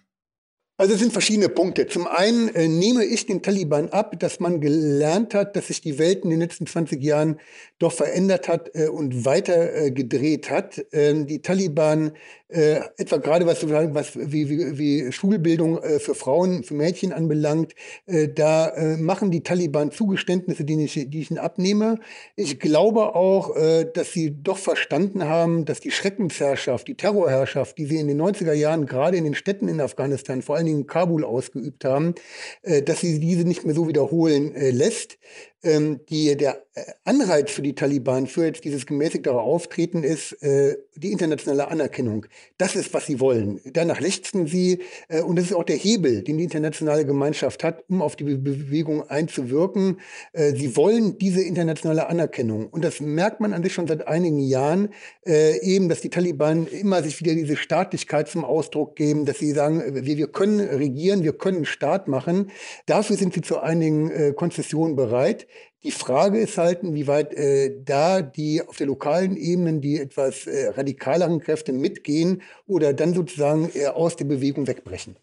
Also 0.78 0.94
es 0.94 1.00
sind 1.00 1.14
verschiedene 1.14 1.48
Punkte. 1.48 1.88
Zum 1.88 2.06
einen 2.06 2.50
äh, 2.50 2.68
nehme 2.68 3.06
ich 3.06 3.26
den 3.26 3.42
Taliban 3.42 3.88
ab, 3.90 4.20
dass 4.20 4.42
man 4.42 4.60
gelernt 4.60 5.34
hat, 5.34 5.56
dass 5.56 5.68
sich 5.68 5.80
die 5.80 5.98
Welt 5.98 6.26
in 6.26 6.32
den 6.32 6.42
letzten 6.42 6.68
20 6.68 7.02
Jahren 7.02 7.40
doch 7.80 7.94
verändert 7.94 8.50
hat 8.50 8.72
äh, 8.74 8.90
und 8.90 9.24
weiter 9.24 9.74
äh, 9.74 9.92
gedreht 9.92 10.50
hat. 10.50 10.86
Ähm, 10.92 11.28
die 11.28 11.42
Taliban 11.42 12.12
äh, 12.50 12.80
etwa 12.98 13.18
gerade 13.18 13.46
was, 13.46 13.68
was 13.68 14.16
wie, 14.16 14.50
wie, 14.50 14.78
wie 14.78 15.12
Schulbildung 15.12 15.82
äh, 15.82 16.00
für 16.00 16.16
Frauen, 16.16 16.64
für 16.64 16.76
Mädchen 16.76 17.12
anbelangt, 17.12 17.74
äh, 18.06 18.28
da 18.28 18.70
äh, 18.70 18.98
machen 18.98 19.32
die 19.32 19.42
Taliban 19.42 19.92
Zugeständnisse, 19.92 20.64
die 20.64 20.84
ich, 20.84 20.94
die 21.10 21.22
ich 21.22 21.32
ihnen 21.32 21.40
abnehme. 21.40 22.00
Ich 22.36 22.60
glaube 22.60 23.16
auch, 23.16 23.56
äh, 23.56 23.86
dass 23.92 24.14
sie 24.14 24.42
doch 24.44 24.58
verstanden 24.58 25.26
haben, 25.26 25.66
dass 25.66 25.80
die 25.80 25.92
Schreckensherrschaft, 25.92 26.88
die 26.88 26.96
Terrorherrschaft, 26.96 27.78
die 27.78 27.86
sie 27.86 27.98
in 27.98 28.08
den 28.08 28.22
90er 28.22 28.54
Jahren 28.54 28.86
gerade 28.86 29.18
in 29.18 29.24
den 29.24 29.36
Städten 29.36 29.68
in 29.68 29.82
Afghanistan, 29.82 30.42
vor 30.42 30.56
allen 30.56 30.66
Dingen 30.66 30.82
in 30.82 30.88
Kabul 30.88 31.24
ausgeübt 31.24 31.84
haben, 31.84 32.14
äh, 32.62 32.84
dass 32.84 33.00
sie 33.00 33.20
diese 33.20 33.48
nicht 33.48 33.66
mehr 33.66 33.76
so 33.76 33.88
wiederholen 33.88 34.54
äh, 34.56 34.70
lässt 34.70 35.18
ähm, 35.66 36.00
die, 36.10 36.38
der 36.38 36.64
äh, 36.76 36.84
Anreiz 37.04 37.52
für 37.52 37.62
die 37.62 37.74
Taliban 37.74 38.28
für 38.28 38.46
jetzt 38.46 38.64
dieses 38.64 38.86
gemäßigtere 38.86 39.40
Auftreten 39.40 40.04
ist 40.04 40.34
äh, 40.44 40.78
die 40.96 41.12
internationale 41.12 41.70
Anerkennung. 41.70 42.28
Das 42.58 42.76
ist, 42.76 42.94
was 42.94 43.08
sie 43.08 43.20
wollen. 43.20 43.60
Danach 43.66 44.00
lechzen 44.00 44.48
sie 44.48 44.80
äh, 45.10 45.22
und 45.22 45.38
das 45.38 45.46
ist 45.46 45.54
auch 45.54 45.64
der 45.64 45.76
Hebel, 45.76 46.22
den 46.22 46.38
die 46.38 46.44
internationale 46.44 47.06
Gemeinschaft 47.06 47.64
hat, 47.64 47.84
um 47.90 48.02
auf 48.02 48.16
die 48.16 48.24
Be 48.24 48.38
Bewegung 48.38 49.10
einzuwirken. 49.10 50.00
Äh, 50.34 50.54
sie 50.54 50.78
wollen 50.78 51.18
diese 51.18 51.42
internationale 51.42 52.08
Anerkennung 52.08 52.68
und 52.68 52.84
das 52.84 53.00
merkt 53.00 53.42
man 53.42 53.54
an 53.54 53.64
sich 53.64 53.74
schon 53.74 53.88
seit 53.88 54.08
einigen 54.08 54.40
Jahren, 54.40 54.90
äh, 55.26 55.60
eben, 55.62 55.90
dass 55.90 56.02
die 56.02 56.10
Taliban 56.10 56.68
immer 56.68 57.02
sich 57.02 57.20
wieder 57.20 57.34
diese 57.34 57.56
Staatlichkeit 57.56 58.28
zum 58.28 58.46
Ausdruck 58.46 58.96
geben, 58.96 59.26
dass 59.26 59.40
sie 59.40 59.52
sagen, 59.52 60.06
wir, 60.06 60.18
wir 60.18 60.28
können 60.28 60.60
regieren, 60.60 61.24
wir 61.24 61.34
können 61.34 61.66
Staat 61.66 62.08
machen. 62.08 62.52
Dafür 62.86 63.18
sind 63.18 63.34
sie 63.34 63.42
zu 63.42 63.60
einigen 63.60 64.12
äh, 64.12 64.34
Konzessionen 64.34 64.96
bereit. 64.96 65.48
Die 65.84 65.92
Frage 65.92 66.40
ist 66.40 66.58
halt, 66.58 66.82
inwieweit 66.84 67.34
äh, 67.34 67.84
da 67.84 68.22
die 68.22 68.62
auf 68.66 68.78
der 68.78 68.88
lokalen 68.88 69.38
Ebene 69.38 69.80
die 69.80 70.00
etwas 70.00 70.48
äh, 70.48 70.70
radikaleren 70.70 71.40
Kräfte 71.40 71.74
mitgehen 71.74 72.42
oder 72.66 72.94
dann 72.94 73.14
sozusagen 73.14 73.70
äh, 73.76 73.88
aus 73.88 74.16
der 74.16 74.26
Bewegung 74.26 74.68
wegbrechen. 74.68 75.16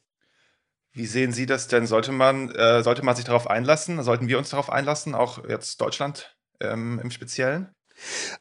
Wie 0.93 1.07
sehen 1.07 1.33
Sie 1.33 1.47
das 1.47 1.69
denn? 1.69 1.87
Sollte 1.87 2.12
man, 2.12 2.51
äh, 2.51 2.83
sollte 2.83 3.03
man 3.03 3.17
sich 3.17 3.25
darauf 3.25 3.49
einlassen? 3.49 4.03
Sollten 4.03 4.29
wir 4.29 4.39
uns 4.39 4.51
darauf 4.51 4.71
einlassen, 4.71 5.15
auch 5.15 5.49
jetzt 5.49 5.81
Deutschland 5.81 6.37
ähm, 6.61 7.01
im 7.03 7.11
Speziellen? 7.11 7.75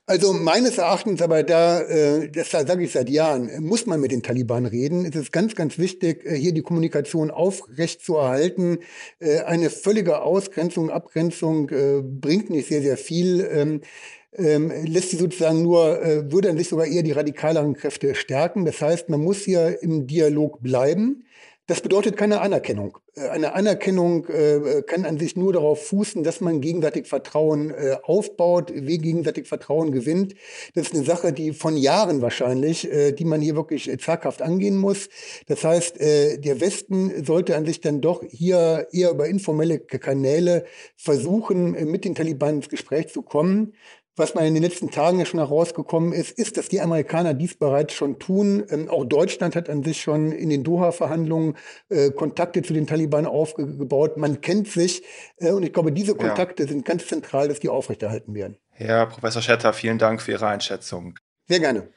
Also 0.05 0.33
meines 0.33 0.77
Erachtens, 0.77 1.21
aber 1.21 1.43
da, 1.43 1.81
äh, 1.81 2.29
das 2.29 2.51
sage 2.51 2.83
ich 2.83 2.91
seit 2.91 3.09
Jahren, 3.09 3.49
muss 3.63 3.85
man 3.85 3.99
mit 3.99 4.11
den 4.11 4.23
Taliban 4.23 4.65
reden. 4.65 5.05
Es 5.05 5.15
ist 5.15 5.31
ganz, 5.31 5.55
ganz 5.55 5.77
wichtig, 5.77 6.25
äh, 6.25 6.35
hier 6.35 6.53
die 6.53 6.61
Kommunikation 6.61 7.31
aufrecht 7.31 8.01
zu 8.03 8.15
erhalten. 8.15 8.79
Äh, 9.19 9.39
eine 9.41 9.69
völlige 9.69 10.21
Ausgrenzung, 10.21 10.89
Abgrenzung 10.89 11.67
bringt 11.67 12.49
nicht 12.49 12.67
sehr, 12.67 12.81
sehr 12.81 12.97
viel. 12.97 13.47
Ähm, 13.51 13.81
ähm, 14.33 14.71
lässt 14.85 15.09
sie 15.09 15.17
sozusagen 15.17 15.61
nur, 15.61 16.01
äh, 16.01 16.31
würde 16.31 16.49
an 16.49 16.57
sich 16.57 16.69
sogar 16.69 16.85
eher 16.85 17.03
die 17.03 17.11
radikaleren 17.11 17.73
Kräfte 17.73 18.15
stärken. 18.15 18.65
Das 18.65 18.81
heißt, 18.81 19.09
man 19.09 19.21
muss 19.21 19.39
hier 19.39 19.81
im 19.83 20.07
Dialog 20.07 20.61
bleiben. 20.61 21.25
Das 21.71 21.79
bedeutet 21.79 22.17
keine 22.17 22.41
Anerkennung. 22.41 22.97
Äh, 23.15 23.29
eine 23.29 23.53
Anerkennung 23.53 24.25
äh, 24.25 24.81
kann 24.85 25.05
an 25.05 25.17
sich 25.17 25.37
nur 25.37 25.53
darauf 25.53 25.87
fußen, 25.87 26.21
dass 26.21 26.41
man 26.41 26.59
gegenseitig 26.59 27.07
Vertrauen 27.07 27.71
äh, 27.71 27.95
aufbaut, 28.03 28.73
wie 28.75 28.97
gegenseitig 28.97 29.47
Vertrauen 29.47 29.93
gewinnt. 29.93 30.35
Das 30.75 30.87
ist 30.87 30.93
eine 30.93 31.05
Sache, 31.05 31.31
die 31.31 31.53
von 31.53 31.77
Jahren 31.77 32.21
wahrscheinlich, 32.21 32.91
äh, 32.91 33.13
die 33.13 33.23
man 33.23 33.39
hier 33.39 33.55
wirklich 33.55 33.89
zaghaft 34.01 34.41
angehen 34.41 34.75
muss. 34.75 35.07
Das 35.47 35.63
heißt, 35.63 36.01
äh, 36.01 36.39
der 36.39 36.59
Westen 36.59 37.23
sollte 37.23 37.55
an 37.55 37.65
sich 37.65 37.79
dann 37.79 38.01
doch 38.01 38.21
hier 38.29 38.89
eher 38.91 39.11
über 39.11 39.29
informelle 39.29 39.79
Kanäle 39.79 40.65
versuchen, 40.97 41.73
äh, 41.73 41.85
mit 41.85 42.03
den 42.03 42.15
Taliban 42.15 42.55
ins 42.55 42.67
Gespräch 42.67 43.07
zu 43.07 43.21
kommen. 43.21 43.75
Was 44.17 44.35
man 44.35 44.45
in 44.45 44.53
den 44.53 44.63
letzten 44.63 44.91
Tagen 44.91 45.19
ja 45.19 45.25
schon 45.25 45.39
herausgekommen 45.39 46.11
ist, 46.11 46.31
ist, 46.31 46.57
dass 46.57 46.67
die 46.67 46.81
Amerikaner 46.81 47.33
dies 47.33 47.55
bereits 47.55 47.93
schon 47.93 48.19
tun. 48.19 48.65
Ähm, 48.69 48.89
auch 48.89 49.05
Deutschland 49.05 49.55
hat 49.55 49.69
an 49.69 49.83
sich 49.83 50.01
schon 50.01 50.33
in 50.33 50.49
den 50.49 50.63
Doha-Verhandlungen 50.63 51.55
äh, 51.89 52.11
Kontakte 52.11 52.61
zu 52.61 52.73
den 52.73 52.87
Taliban 52.87 53.25
aufgebaut. 53.25 54.17
Man 54.17 54.41
kennt 54.41 54.67
sich 54.67 55.03
äh, 55.37 55.51
und 55.51 55.63
ich 55.63 55.71
glaube, 55.71 55.93
diese 55.93 56.15
Kontakte 56.15 56.63
ja. 56.63 56.69
sind 56.69 56.83
ganz 56.83 57.07
zentral, 57.07 57.47
dass 57.47 57.61
die 57.61 57.69
aufrechterhalten 57.69 58.33
werden. 58.33 58.57
Herr 58.71 59.05
Professor 59.05 59.41
Schetter, 59.41 59.71
vielen 59.71 59.97
Dank 59.97 60.21
für 60.21 60.31
Ihre 60.31 60.47
Einschätzung. 60.47 61.17
Sehr 61.47 61.59
gerne. 61.59 61.87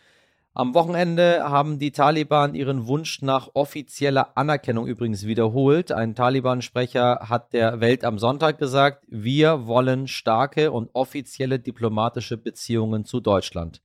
Am 0.56 0.72
Wochenende 0.72 1.42
haben 1.42 1.80
die 1.80 1.90
Taliban 1.90 2.54
ihren 2.54 2.86
Wunsch 2.86 3.22
nach 3.22 3.48
offizieller 3.54 4.36
Anerkennung 4.36 4.86
übrigens 4.86 5.26
wiederholt. 5.26 5.90
Ein 5.90 6.14
Taliban-Sprecher 6.14 7.26
hat 7.28 7.52
der 7.52 7.80
Welt 7.80 8.04
am 8.04 8.20
Sonntag 8.20 8.58
gesagt, 8.58 9.04
wir 9.08 9.66
wollen 9.66 10.06
starke 10.06 10.70
und 10.70 10.90
offizielle 10.92 11.58
diplomatische 11.58 12.36
Beziehungen 12.36 13.04
zu 13.04 13.18
Deutschland. 13.18 13.82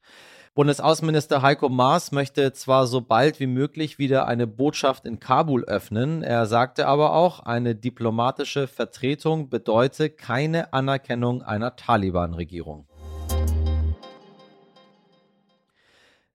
Bundesaußenminister 0.54 1.42
Heiko 1.42 1.70
Maas 1.70 2.12
möchte 2.12 2.54
zwar 2.54 2.86
so 2.86 3.02
bald 3.02 3.40
wie 3.40 3.48
möglich 3.48 3.98
wieder 3.98 4.28
eine 4.28 4.46
Botschaft 4.46 5.08
in 5.08 5.20
Kabul 5.20 5.64
öffnen, 5.64 6.22
er 6.22 6.46
sagte 6.46 6.86
aber 6.86 7.14
auch, 7.14 7.40
eine 7.40 7.74
diplomatische 7.74 8.68
Vertretung 8.68 9.50
bedeute 9.50 10.12
keine 10.12 10.72
Anerkennung 10.72 11.42
einer 11.42 11.76
Taliban-Regierung. 11.76 12.88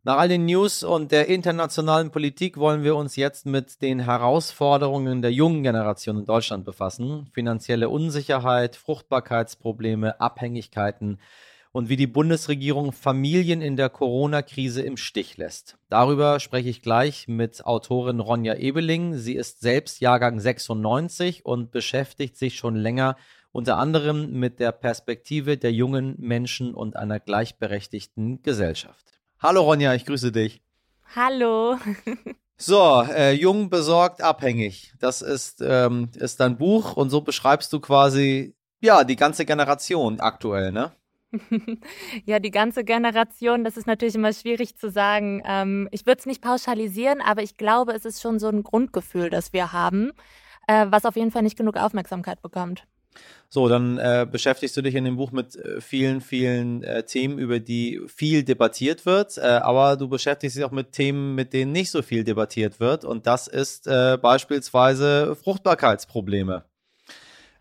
Nach 0.06 0.18
all 0.18 0.28
den 0.28 0.44
News 0.44 0.82
und 0.82 1.12
der 1.12 1.28
internationalen 1.28 2.10
Politik 2.10 2.58
wollen 2.58 2.82
wir 2.82 2.94
uns 2.94 3.16
jetzt 3.16 3.46
mit 3.46 3.80
den 3.80 4.00
Herausforderungen 4.00 5.22
der 5.22 5.32
jungen 5.32 5.62
Generation 5.62 6.18
in 6.18 6.26
Deutschland 6.26 6.66
befassen. 6.66 7.30
Finanzielle 7.32 7.88
Unsicherheit, 7.88 8.76
Fruchtbarkeitsprobleme, 8.76 10.20
Abhängigkeiten 10.20 11.20
und 11.72 11.88
wie 11.88 11.96
die 11.96 12.06
Bundesregierung 12.06 12.92
Familien 12.92 13.62
in 13.62 13.76
der 13.76 13.88
Corona-Krise 13.88 14.82
im 14.82 14.98
Stich 14.98 15.38
lässt. 15.38 15.78
Darüber 15.88 16.38
spreche 16.38 16.68
ich 16.68 16.82
gleich 16.82 17.26
mit 17.26 17.64
Autorin 17.64 18.20
Ronja 18.20 18.56
Ebeling. 18.56 19.14
Sie 19.16 19.34
ist 19.34 19.62
selbst 19.62 20.02
Jahrgang 20.02 20.38
96 20.38 21.46
und 21.46 21.70
beschäftigt 21.70 22.36
sich 22.36 22.56
schon 22.56 22.76
länger 22.76 23.16
unter 23.52 23.78
anderem 23.78 24.32
mit 24.32 24.60
der 24.60 24.72
Perspektive 24.72 25.56
der 25.56 25.72
jungen 25.72 26.14
Menschen 26.18 26.74
und 26.74 26.94
einer 26.94 27.20
gleichberechtigten 27.20 28.42
Gesellschaft. 28.42 29.13
Hallo 29.44 29.60
Ronja, 29.60 29.92
ich 29.92 30.06
grüße 30.06 30.32
dich. 30.32 30.62
Hallo. 31.14 31.76
So, 32.56 33.02
äh, 33.02 33.32
jung, 33.32 33.68
besorgt, 33.68 34.22
abhängig. 34.22 34.94
Das 35.00 35.20
ist, 35.20 35.60
ähm, 35.60 36.08
ist 36.14 36.40
dein 36.40 36.56
Buch 36.56 36.96
und 36.96 37.10
so 37.10 37.20
beschreibst 37.20 37.70
du 37.74 37.78
quasi, 37.78 38.54
ja, 38.80 39.04
die 39.04 39.16
ganze 39.16 39.44
Generation 39.44 40.18
aktuell, 40.20 40.72
ne? 40.72 40.92
ja, 42.24 42.38
die 42.38 42.52
ganze 42.52 42.84
Generation, 42.84 43.64
das 43.64 43.76
ist 43.76 43.86
natürlich 43.86 44.14
immer 44.14 44.32
schwierig 44.32 44.78
zu 44.78 44.88
sagen. 44.88 45.42
Ähm, 45.44 45.88
ich 45.90 46.06
würde 46.06 46.20
es 46.20 46.26
nicht 46.26 46.40
pauschalisieren, 46.40 47.20
aber 47.20 47.42
ich 47.42 47.58
glaube, 47.58 47.92
es 47.92 48.06
ist 48.06 48.22
schon 48.22 48.38
so 48.38 48.48
ein 48.48 48.62
Grundgefühl, 48.62 49.28
das 49.28 49.52
wir 49.52 49.74
haben, 49.74 50.12
äh, 50.68 50.86
was 50.88 51.04
auf 51.04 51.16
jeden 51.16 51.32
Fall 51.32 51.42
nicht 51.42 51.58
genug 51.58 51.76
Aufmerksamkeit 51.76 52.40
bekommt. 52.40 52.86
So, 53.48 53.68
dann 53.68 53.98
äh, 53.98 54.26
beschäftigst 54.30 54.76
du 54.76 54.82
dich 54.82 54.96
in 54.96 55.04
dem 55.04 55.16
Buch 55.16 55.30
mit 55.30 55.54
äh, 55.54 55.80
vielen, 55.80 56.20
vielen 56.20 56.82
äh, 56.82 57.04
Themen, 57.04 57.38
über 57.38 57.60
die 57.60 58.00
viel 58.08 58.42
debattiert 58.42 59.06
wird, 59.06 59.38
äh, 59.38 59.42
aber 59.42 59.96
du 59.96 60.08
beschäftigst 60.08 60.56
dich 60.56 60.64
auch 60.64 60.72
mit 60.72 60.92
Themen, 60.92 61.34
mit 61.34 61.52
denen 61.52 61.70
nicht 61.70 61.90
so 61.90 62.02
viel 62.02 62.24
debattiert 62.24 62.80
wird. 62.80 63.04
Und 63.04 63.26
das 63.26 63.46
ist 63.46 63.86
äh, 63.86 64.18
beispielsweise 64.20 65.36
Fruchtbarkeitsprobleme. 65.36 66.64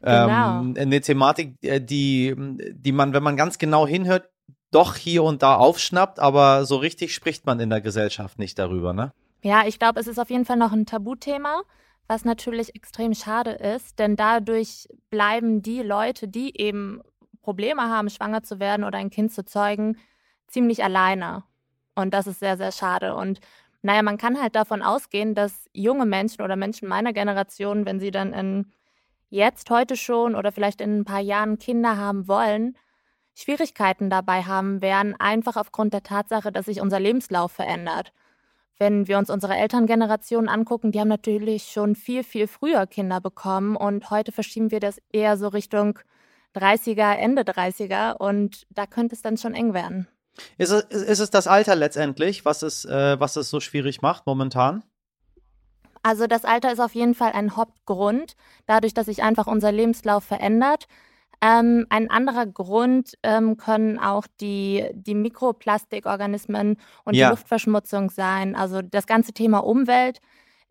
Genau. 0.01 0.61
Ähm, 0.61 0.75
eine 0.77 0.99
Thematik, 0.99 1.55
die, 1.61 2.35
die 2.73 2.91
man, 2.91 3.13
wenn 3.13 3.23
man 3.23 3.37
ganz 3.37 3.57
genau 3.57 3.87
hinhört, 3.87 4.29
doch 4.71 4.95
hier 4.95 5.23
und 5.23 5.43
da 5.43 5.55
aufschnappt, 5.55 6.19
aber 6.19 6.65
so 6.65 6.77
richtig 6.77 7.13
spricht 7.13 7.45
man 7.45 7.59
in 7.59 7.69
der 7.69 7.81
Gesellschaft 7.81 8.39
nicht 8.39 8.59
darüber, 8.59 8.93
ne? 8.93 9.13
Ja, 9.43 9.67
ich 9.67 9.77
glaube, 9.77 9.99
es 9.99 10.07
ist 10.07 10.19
auf 10.19 10.29
jeden 10.29 10.45
Fall 10.45 10.57
noch 10.57 10.71
ein 10.71 10.85
Tabuthema, 10.85 11.61
was 12.07 12.25
natürlich 12.25 12.75
extrem 12.75 13.13
schade 13.13 13.51
ist, 13.51 13.99
denn 13.99 14.15
dadurch 14.15 14.87
bleiben 15.09 15.61
die 15.61 15.81
Leute, 15.81 16.27
die 16.27 16.59
eben 16.59 17.01
Probleme 17.41 17.83
haben, 17.83 18.09
schwanger 18.09 18.43
zu 18.43 18.59
werden 18.59 18.83
oder 18.83 18.97
ein 18.97 19.09
Kind 19.09 19.31
zu 19.31 19.45
zeugen, 19.45 19.97
ziemlich 20.47 20.83
alleine. 20.83 21.43
Und 21.95 22.13
das 22.13 22.27
ist 22.27 22.39
sehr, 22.39 22.57
sehr 22.57 22.71
schade. 22.71 23.15
Und 23.15 23.39
naja, 23.81 24.01
man 24.01 24.17
kann 24.17 24.41
halt 24.41 24.55
davon 24.55 24.81
ausgehen, 24.81 25.35
dass 25.35 25.69
junge 25.73 26.05
Menschen 26.05 26.41
oder 26.41 26.55
Menschen 26.55 26.87
meiner 26.87 27.13
Generation, 27.13 27.85
wenn 27.85 27.99
sie 27.99 28.11
dann 28.11 28.33
in 28.33 28.71
jetzt, 29.29 29.69
heute 29.69 29.97
schon 29.97 30.35
oder 30.35 30.51
vielleicht 30.51 30.79
in 30.79 30.99
ein 30.99 31.05
paar 31.05 31.19
Jahren 31.19 31.57
Kinder 31.57 31.97
haben 31.97 32.27
wollen, 32.27 32.77
Schwierigkeiten 33.35 34.09
dabei 34.09 34.43
haben 34.43 34.81
werden, 34.81 35.15
einfach 35.19 35.57
aufgrund 35.57 35.93
der 35.93 36.03
Tatsache, 36.03 36.51
dass 36.51 36.65
sich 36.65 36.81
unser 36.81 36.99
Lebenslauf 36.99 37.51
verändert. 37.51 38.13
Wenn 38.79 39.07
wir 39.07 39.17
uns 39.17 39.29
unsere 39.29 39.55
Elterngeneration 39.55 40.49
angucken, 40.49 40.91
die 40.91 40.99
haben 40.99 41.07
natürlich 41.07 41.71
schon 41.71 41.95
viel, 41.95 42.23
viel 42.23 42.47
früher 42.47 42.87
Kinder 42.87 43.21
bekommen 43.21 43.75
und 43.75 44.09
heute 44.09 44.31
verschieben 44.31 44.71
wir 44.71 44.79
das 44.79 44.99
eher 45.11 45.37
so 45.37 45.47
Richtung 45.47 45.99
30er, 46.55 47.13
Ende 47.13 47.43
30er 47.43 48.17
und 48.17 48.65
da 48.69 48.85
könnte 48.85 49.15
es 49.15 49.21
dann 49.21 49.37
schon 49.37 49.53
eng 49.53 49.73
werden. 49.73 50.07
Ist 50.57 50.71
es, 50.71 50.83
ist 50.85 51.19
es 51.19 51.29
das 51.29 51.47
Alter 51.47 51.75
letztendlich, 51.75 52.45
was 52.45 52.63
es, 52.63 52.85
äh, 52.85 53.19
was 53.19 53.35
es 53.35 53.49
so 53.49 53.59
schwierig 53.59 54.01
macht 54.01 54.25
momentan? 54.25 54.83
Also 56.01 56.27
das 56.27 56.43
Alter 56.43 56.71
ist 56.73 56.79
auf 56.79 56.95
jeden 56.95 57.15
Fall 57.15 57.31
ein 57.31 57.55
Hauptgrund, 57.55 58.35
dadurch, 58.65 58.93
dass 58.93 59.05
sich 59.05 59.23
einfach 59.23 59.47
unser 59.47 59.71
Lebenslauf 59.71 60.23
verändert. 60.23 60.87
Ähm, 61.45 61.85
ein 61.89 62.09
anderer 62.09 62.45
Grund 62.45 63.17
ähm, 63.21 63.57
können 63.57 63.99
auch 63.99 64.27
die, 64.39 64.85
die 64.93 65.13
Mikroplastikorganismen 65.13 66.77
und 67.03 67.15
ja. 67.15 67.27
die 67.27 67.31
Luftverschmutzung 67.31 68.09
sein. 68.09 68.55
Also 68.55 68.81
das 68.81 69.07
ganze 69.07 69.33
Thema 69.33 69.57
Umwelt 69.57 70.19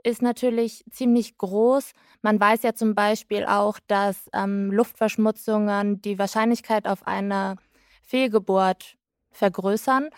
ist 0.02 0.22
natürlich 0.22 0.82
ziemlich 0.90 1.36
groß. 1.36 1.92
Man 2.22 2.40
weiß 2.40 2.62
ja 2.62 2.72
zum 2.72 2.94
Beispiel 2.94 3.44
auch, 3.44 3.78
dass 3.86 4.30
ähm, 4.32 4.72
Luftverschmutzungen 4.72 6.00
die 6.00 6.18
Wahrscheinlichkeit 6.18 6.88
auf 6.88 7.06
eine 7.06 7.56
Fehlgeburt 8.02 8.96
vergrößern. 9.30 10.08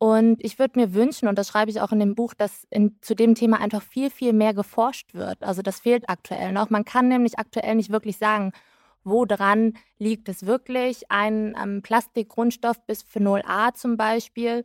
Und 0.00 0.42
ich 0.44 0.58
würde 0.58 0.80
mir 0.80 0.94
wünschen, 0.94 1.28
und 1.28 1.38
das 1.38 1.46
schreibe 1.46 1.70
ich 1.70 1.80
auch 1.80 1.92
in 1.92 2.00
dem 2.00 2.16
Buch, 2.16 2.34
dass 2.34 2.66
in, 2.70 2.98
zu 3.02 3.14
dem 3.14 3.36
Thema 3.36 3.60
einfach 3.60 3.82
viel, 3.82 4.10
viel 4.10 4.32
mehr 4.32 4.52
geforscht 4.52 5.14
wird. 5.14 5.44
Also 5.44 5.62
das 5.62 5.78
fehlt 5.78 6.08
aktuell 6.08 6.50
noch. 6.50 6.70
Man 6.70 6.84
kann 6.84 7.06
nämlich 7.06 7.38
aktuell 7.38 7.76
nicht 7.76 7.92
wirklich 7.92 8.16
sagen, 8.16 8.50
woran 9.04 9.74
liegt 9.98 10.28
es 10.28 10.46
wirklich. 10.46 11.10
Ein 11.10 11.56
ähm, 11.60 11.82
Plastikgrundstoff 11.82 12.84
Bisphenol 12.86 13.42
A 13.46 13.72
zum 13.74 13.96
Beispiel 13.96 14.64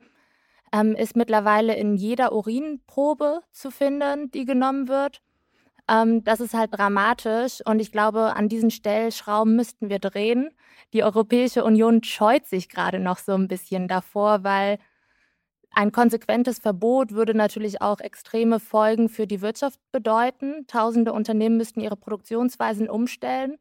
ähm, 0.73 0.95
ist 0.95 1.15
mittlerweile 1.15 1.75
in 1.75 1.95
jeder 1.95 2.33
Urinprobe 2.33 3.41
zu 3.51 3.71
finden, 3.71 4.31
die 4.31 4.45
genommen 4.45 4.87
wird. 4.87 5.21
Ähm, 5.89 6.23
das 6.23 6.39
ist 6.39 6.53
halt 6.53 6.73
dramatisch 6.73 7.61
und 7.65 7.79
ich 7.79 7.91
glaube, 7.91 8.35
an 8.35 8.49
diesen 8.49 8.71
Stellschrauben 8.71 9.55
müssten 9.55 9.89
wir 9.89 9.99
drehen. 9.99 10.49
Die 10.93 11.03
Europäische 11.03 11.63
Union 11.63 12.03
scheut 12.03 12.45
sich 12.45 12.69
gerade 12.69 12.99
noch 12.99 13.17
so 13.19 13.33
ein 13.33 13.47
bisschen 13.47 13.87
davor, 13.87 14.43
weil 14.43 14.79
ein 15.71 15.91
konsequentes 15.91 16.59
Verbot 16.59 17.11
würde 17.11 17.35
natürlich 17.35 17.81
auch 17.81 17.99
extreme 17.99 18.59
Folgen 18.59 19.09
für 19.09 19.27
die 19.27 19.41
Wirtschaft 19.41 19.79
bedeuten. 19.91 20.65
Tausende 20.67 21.13
Unternehmen 21.13 21.57
müssten 21.57 21.81
ihre 21.81 21.95
Produktionsweisen 21.95 22.89
umstellen. 22.89 23.57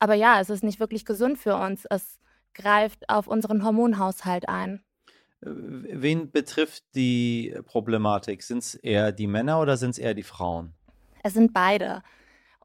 Aber 0.00 0.14
ja, 0.14 0.40
es 0.40 0.50
ist 0.50 0.64
nicht 0.64 0.80
wirklich 0.80 1.04
gesund 1.04 1.38
für 1.38 1.54
uns. 1.56 1.84
Es 1.88 2.18
greift 2.54 3.08
auf 3.08 3.28
unseren 3.28 3.64
Hormonhaushalt 3.64 4.48
ein. 4.48 4.82
Wen 5.42 6.30
betrifft 6.30 6.84
die 6.94 7.54
Problematik? 7.64 8.42
Sind 8.42 8.58
es 8.58 8.74
eher 8.74 9.12
die 9.12 9.26
Männer 9.26 9.60
oder 9.60 9.76
sind 9.76 9.90
es 9.90 9.98
eher 9.98 10.14
die 10.14 10.22
Frauen? 10.22 10.74
Es 11.22 11.34
sind 11.34 11.52
beide. 11.54 12.02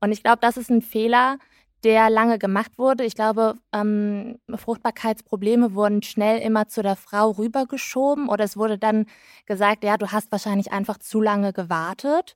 Und 0.01 0.11
ich 0.11 0.23
glaube, 0.23 0.39
das 0.41 0.57
ist 0.57 0.69
ein 0.69 0.81
Fehler, 0.81 1.37
der 1.83 2.09
lange 2.09 2.39
gemacht 2.39 2.77
wurde. 2.77 3.05
Ich 3.05 3.15
glaube, 3.15 3.55
ähm, 3.71 4.39
Fruchtbarkeitsprobleme 4.53 5.73
wurden 5.73 6.01
schnell 6.01 6.39
immer 6.39 6.67
zu 6.67 6.81
der 6.81 6.95
Frau 6.95 7.31
rübergeschoben 7.31 8.27
oder 8.27 8.43
es 8.43 8.57
wurde 8.57 8.77
dann 8.77 9.05
gesagt, 9.45 9.83
ja, 9.83 9.97
du 9.97 10.11
hast 10.11 10.31
wahrscheinlich 10.31 10.71
einfach 10.71 10.97
zu 10.97 11.21
lange 11.21 11.53
gewartet. 11.53 12.35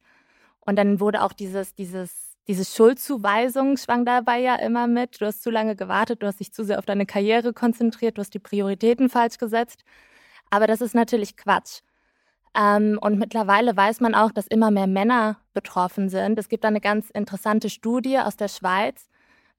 Und 0.62 0.76
dann 0.76 1.00
wurde 1.00 1.24
auch 1.24 1.34
dieses, 1.34 1.74
dieses, 1.74 2.29
diese 2.50 2.66
Schuldzuweisung 2.66 3.78
schwang 3.78 4.06
dabei 4.06 4.40
ja 4.40 4.56
immer 4.56 4.88
mit. 4.88 5.22
Du 5.22 5.28
hast 5.28 5.44
zu 5.44 5.52
lange 5.52 5.76
gewartet, 5.76 6.24
du 6.24 6.26
hast 6.26 6.40
dich 6.40 6.52
zu 6.52 6.64
sehr 6.66 6.80
auf 6.80 6.86
deine 6.88 7.06
Karriere 7.06 7.54
konzentriert, 7.54 8.18
du 8.18 8.22
hast 8.22 8.34
die 8.34 8.40
Prioritäten 8.40 9.08
falsch 9.08 9.38
gesetzt. 9.38 9.84
Aber 10.50 10.66
das 10.66 10.82
ist 10.82 10.96
natürlich 10.96 11.38
Quatsch. 11.38 11.82
Ähm, 12.58 12.98
und 13.02 13.20
mittlerweile 13.20 13.78
weiß 13.78 14.00
man 14.00 14.16
auch, 14.16 14.32
dass 14.32 14.48
immer 14.48 14.72
mehr 14.72 14.88
Männer 14.88 15.38
betroffen 15.54 16.10
sind. 16.10 16.40
Es 16.40 16.50
gibt 16.50 16.66
eine 16.66 16.82
ganz 16.82 17.12
interessante 17.12 17.70
Studie 17.70 18.18
aus 18.18 18.36
der 18.36 18.48
Schweiz. 18.48 19.10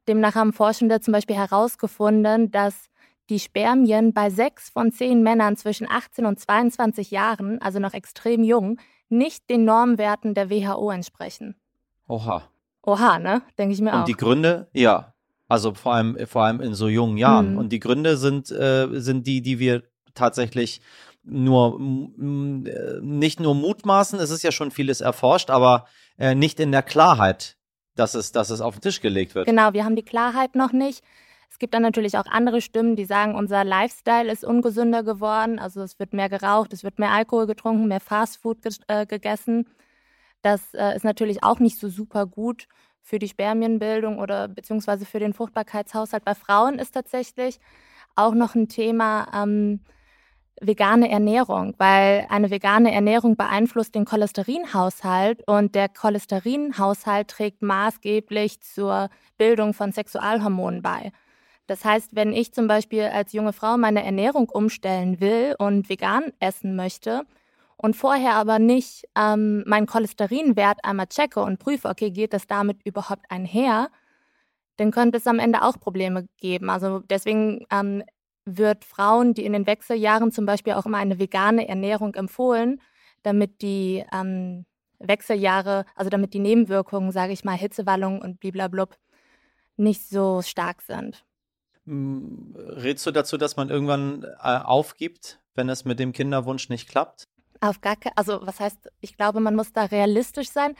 Demnach 0.08 0.34
haben 0.34 0.52
Forschende 0.52 1.00
zum 1.00 1.12
Beispiel 1.12 1.36
herausgefunden, 1.36 2.50
dass 2.50 2.88
die 3.28 3.38
Spermien 3.38 4.12
bei 4.12 4.30
sechs 4.30 4.68
von 4.68 4.90
zehn 4.90 5.22
Männern 5.22 5.56
zwischen 5.56 5.88
18 5.88 6.26
und 6.26 6.40
22 6.40 7.12
Jahren, 7.12 7.62
also 7.62 7.78
noch 7.78 7.94
extrem 7.94 8.42
jung, 8.42 8.80
nicht 9.08 9.48
den 9.48 9.64
Normwerten 9.64 10.34
der 10.34 10.50
WHO 10.50 10.90
entsprechen. 10.90 11.54
Oha. 12.08 12.50
Oha, 12.82 13.18
ne? 13.18 13.42
Denke 13.58 13.74
ich 13.74 13.80
mir 13.80 13.90
und 13.90 13.94
auch. 13.94 14.00
Und 14.00 14.08
die 14.08 14.14
Gründe, 14.14 14.68
ja. 14.72 15.14
Also 15.48 15.74
vor 15.74 15.94
allem, 15.94 16.16
vor 16.26 16.44
allem 16.44 16.60
in 16.60 16.74
so 16.74 16.88
jungen 16.88 17.16
Jahren. 17.16 17.52
Mhm. 17.52 17.58
Und 17.58 17.70
die 17.70 17.80
Gründe 17.80 18.16
sind, 18.16 18.50
äh, 18.52 18.86
sind 18.92 19.26
die, 19.26 19.42
die 19.42 19.58
wir 19.58 19.82
tatsächlich 20.14 20.80
nur 21.22 21.78
äh, 21.80 23.00
nicht 23.02 23.40
nur 23.40 23.54
mutmaßen, 23.54 24.18
es 24.20 24.30
ist 24.30 24.42
ja 24.42 24.52
schon 24.52 24.70
vieles 24.70 25.00
erforscht, 25.00 25.50
aber 25.50 25.86
äh, 26.18 26.34
nicht 26.34 26.60
in 26.60 26.72
der 26.72 26.82
Klarheit, 26.82 27.56
dass 27.94 28.14
es, 28.14 28.32
dass 28.32 28.50
es 28.50 28.60
auf 28.60 28.76
den 28.76 28.82
Tisch 28.82 29.00
gelegt 29.00 29.34
wird. 29.34 29.46
Genau, 29.46 29.72
wir 29.72 29.84
haben 29.84 29.96
die 29.96 30.04
Klarheit 30.04 30.54
noch 30.54 30.72
nicht. 30.72 31.04
Es 31.50 31.58
gibt 31.58 31.74
dann 31.74 31.82
natürlich 31.82 32.16
auch 32.16 32.26
andere 32.26 32.60
Stimmen, 32.60 32.96
die 32.96 33.04
sagen, 33.04 33.34
unser 33.34 33.64
Lifestyle 33.64 34.30
ist 34.30 34.44
ungesünder 34.44 35.02
geworden. 35.02 35.58
Also 35.58 35.82
es 35.82 35.98
wird 35.98 36.12
mehr 36.12 36.28
geraucht, 36.28 36.72
es 36.72 36.84
wird 36.84 36.98
mehr 36.98 37.10
Alkohol 37.10 37.46
getrunken, 37.46 37.88
mehr 37.88 38.00
Fastfood 38.00 38.62
ge 38.62 38.72
äh, 38.86 39.04
gegessen. 39.04 39.66
Das 40.42 40.74
äh, 40.74 40.94
ist 40.96 41.04
natürlich 41.04 41.42
auch 41.42 41.58
nicht 41.58 41.78
so 41.78 41.88
super 41.88 42.26
gut 42.26 42.66
für 43.02 43.18
die 43.18 43.28
Spermienbildung 43.28 44.18
oder 44.18 44.48
beziehungsweise 44.48 45.06
für 45.06 45.18
den 45.18 45.32
Fruchtbarkeitshaushalt. 45.34 46.24
Bei 46.24 46.34
Frauen 46.34 46.78
ist 46.78 46.92
tatsächlich 46.92 47.58
auch 48.16 48.34
noch 48.34 48.54
ein 48.54 48.68
Thema, 48.68 49.28
ähm, 49.34 49.80
vegane 50.60 51.10
Ernährung, 51.10 51.74
weil 51.78 52.26
eine 52.28 52.50
vegane 52.50 52.92
Ernährung 52.92 53.36
beeinflusst 53.36 53.94
den 53.94 54.04
Cholesterinhaushalt 54.04 55.42
und 55.48 55.74
der 55.74 55.88
Cholesterinhaushalt 55.88 57.28
trägt 57.28 57.62
maßgeblich 57.62 58.60
zur 58.60 59.08
Bildung 59.38 59.72
von 59.72 59.92
Sexualhormonen 59.92 60.82
bei. 60.82 61.12
Das 61.66 61.84
heißt, 61.84 62.14
wenn 62.14 62.32
ich 62.32 62.52
zum 62.52 62.66
Beispiel 62.66 63.04
als 63.04 63.32
junge 63.32 63.52
Frau 63.52 63.78
meine 63.78 64.04
Ernährung 64.04 64.48
umstellen 64.50 65.20
will 65.20 65.54
und 65.58 65.88
vegan 65.88 66.24
essen 66.40 66.76
möchte 66.76 67.22
und 67.82 67.96
vorher 67.96 68.34
aber 68.34 68.58
nicht 68.58 69.04
ähm, 69.16 69.64
meinen 69.66 69.86
Cholesterinwert 69.86 70.84
einmal 70.84 71.06
checke 71.06 71.40
und 71.40 71.58
prüfe, 71.58 71.88
okay, 71.88 72.10
geht 72.10 72.34
das 72.34 72.46
damit 72.46 72.84
überhaupt 72.84 73.24
einher, 73.30 73.88
dann 74.76 74.90
könnte 74.90 75.16
es 75.16 75.26
am 75.26 75.38
Ende 75.38 75.62
auch 75.62 75.80
Probleme 75.80 76.26
geben. 76.36 76.68
Also 76.68 77.00
deswegen 77.00 77.64
ähm, 77.70 78.02
wird 78.44 78.84
Frauen, 78.84 79.32
die 79.32 79.46
in 79.46 79.54
den 79.54 79.66
Wechseljahren 79.66 80.30
zum 80.30 80.44
Beispiel 80.44 80.74
auch 80.74 80.84
immer 80.84 80.98
eine 80.98 81.18
vegane 81.18 81.68
Ernährung 81.68 82.14
empfohlen, 82.14 82.82
damit 83.22 83.62
die 83.62 84.04
ähm, 84.12 84.66
Wechseljahre, 84.98 85.86
also 85.94 86.10
damit 86.10 86.34
die 86.34 86.38
Nebenwirkungen, 86.38 87.12
sage 87.12 87.32
ich 87.32 87.44
mal, 87.44 87.56
Hitzewallung 87.56 88.20
und 88.20 88.40
bliblablub, 88.40 88.94
nicht 89.78 90.06
so 90.06 90.42
stark 90.42 90.82
sind. 90.82 91.24
Hm, 91.86 92.54
Rätst 92.56 93.06
du 93.06 93.10
dazu, 93.10 93.38
dass 93.38 93.56
man 93.56 93.70
irgendwann 93.70 94.24
äh, 94.42 94.58
aufgibt, 94.58 95.40
wenn 95.54 95.70
es 95.70 95.86
mit 95.86 95.98
dem 95.98 96.12
Kinderwunsch 96.12 96.68
nicht 96.68 96.90
klappt? 96.90 97.26
Auf 97.60 97.80
gar 97.80 97.96
keinen, 97.96 98.16
also 98.16 98.40
was 98.42 98.60
heißt, 98.60 98.90
ich 99.00 99.16
glaube, 99.16 99.40
man 99.40 99.54
muss 99.54 99.72
da 99.72 99.84
realistisch 99.84 100.50
sein 100.50 100.74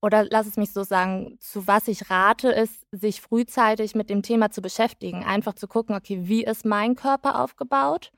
oder 0.00 0.24
lass 0.30 0.46
es 0.46 0.56
mich 0.56 0.72
so 0.72 0.84
sagen, 0.84 1.38
zu 1.40 1.66
was 1.66 1.88
ich 1.88 2.08
rate, 2.10 2.50
ist, 2.50 2.86
sich 2.92 3.20
frühzeitig 3.20 3.94
mit 3.94 4.10
dem 4.10 4.22
Thema 4.22 4.50
zu 4.50 4.62
beschäftigen. 4.62 5.24
Einfach 5.24 5.54
zu 5.54 5.66
gucken, 5.66 5.96
okay, 5.96 6.20
wie 6.22 6.44
ist 6.44 6.64
mein 6.64 6.94
Körper 6.94 7.40
aufgebaut? 7.42 8.12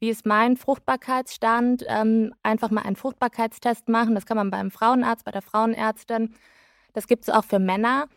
Wie 0.00 0.10
ist 0.10 0.26
mein 0.26 0.56
Fruchtbarkeitsstand? 0.58 1.84
Ähm, 1.88 2.34
einfach 2.42 2.70
mal 2.70 2.82
einen 2.82 2.96
Fruchtbarkeitstest 2.96 3.88
machen. 3.88 4.14
Das 4.14 4.26
kann 4.26 4.36
man 4.36 4.50
beim 4.50 4.70
Frauenarzt, 4.70 5.24
bei 5.24 5.30
der 5.30 5.40
Frauenärztin. 5.42 6.34
Das 6.92 7.06
gibt 7.06 7.22
es 7.22 7.30
auch 7.30 7.44
für 7.44 7.58
Männer. 7.58 8.08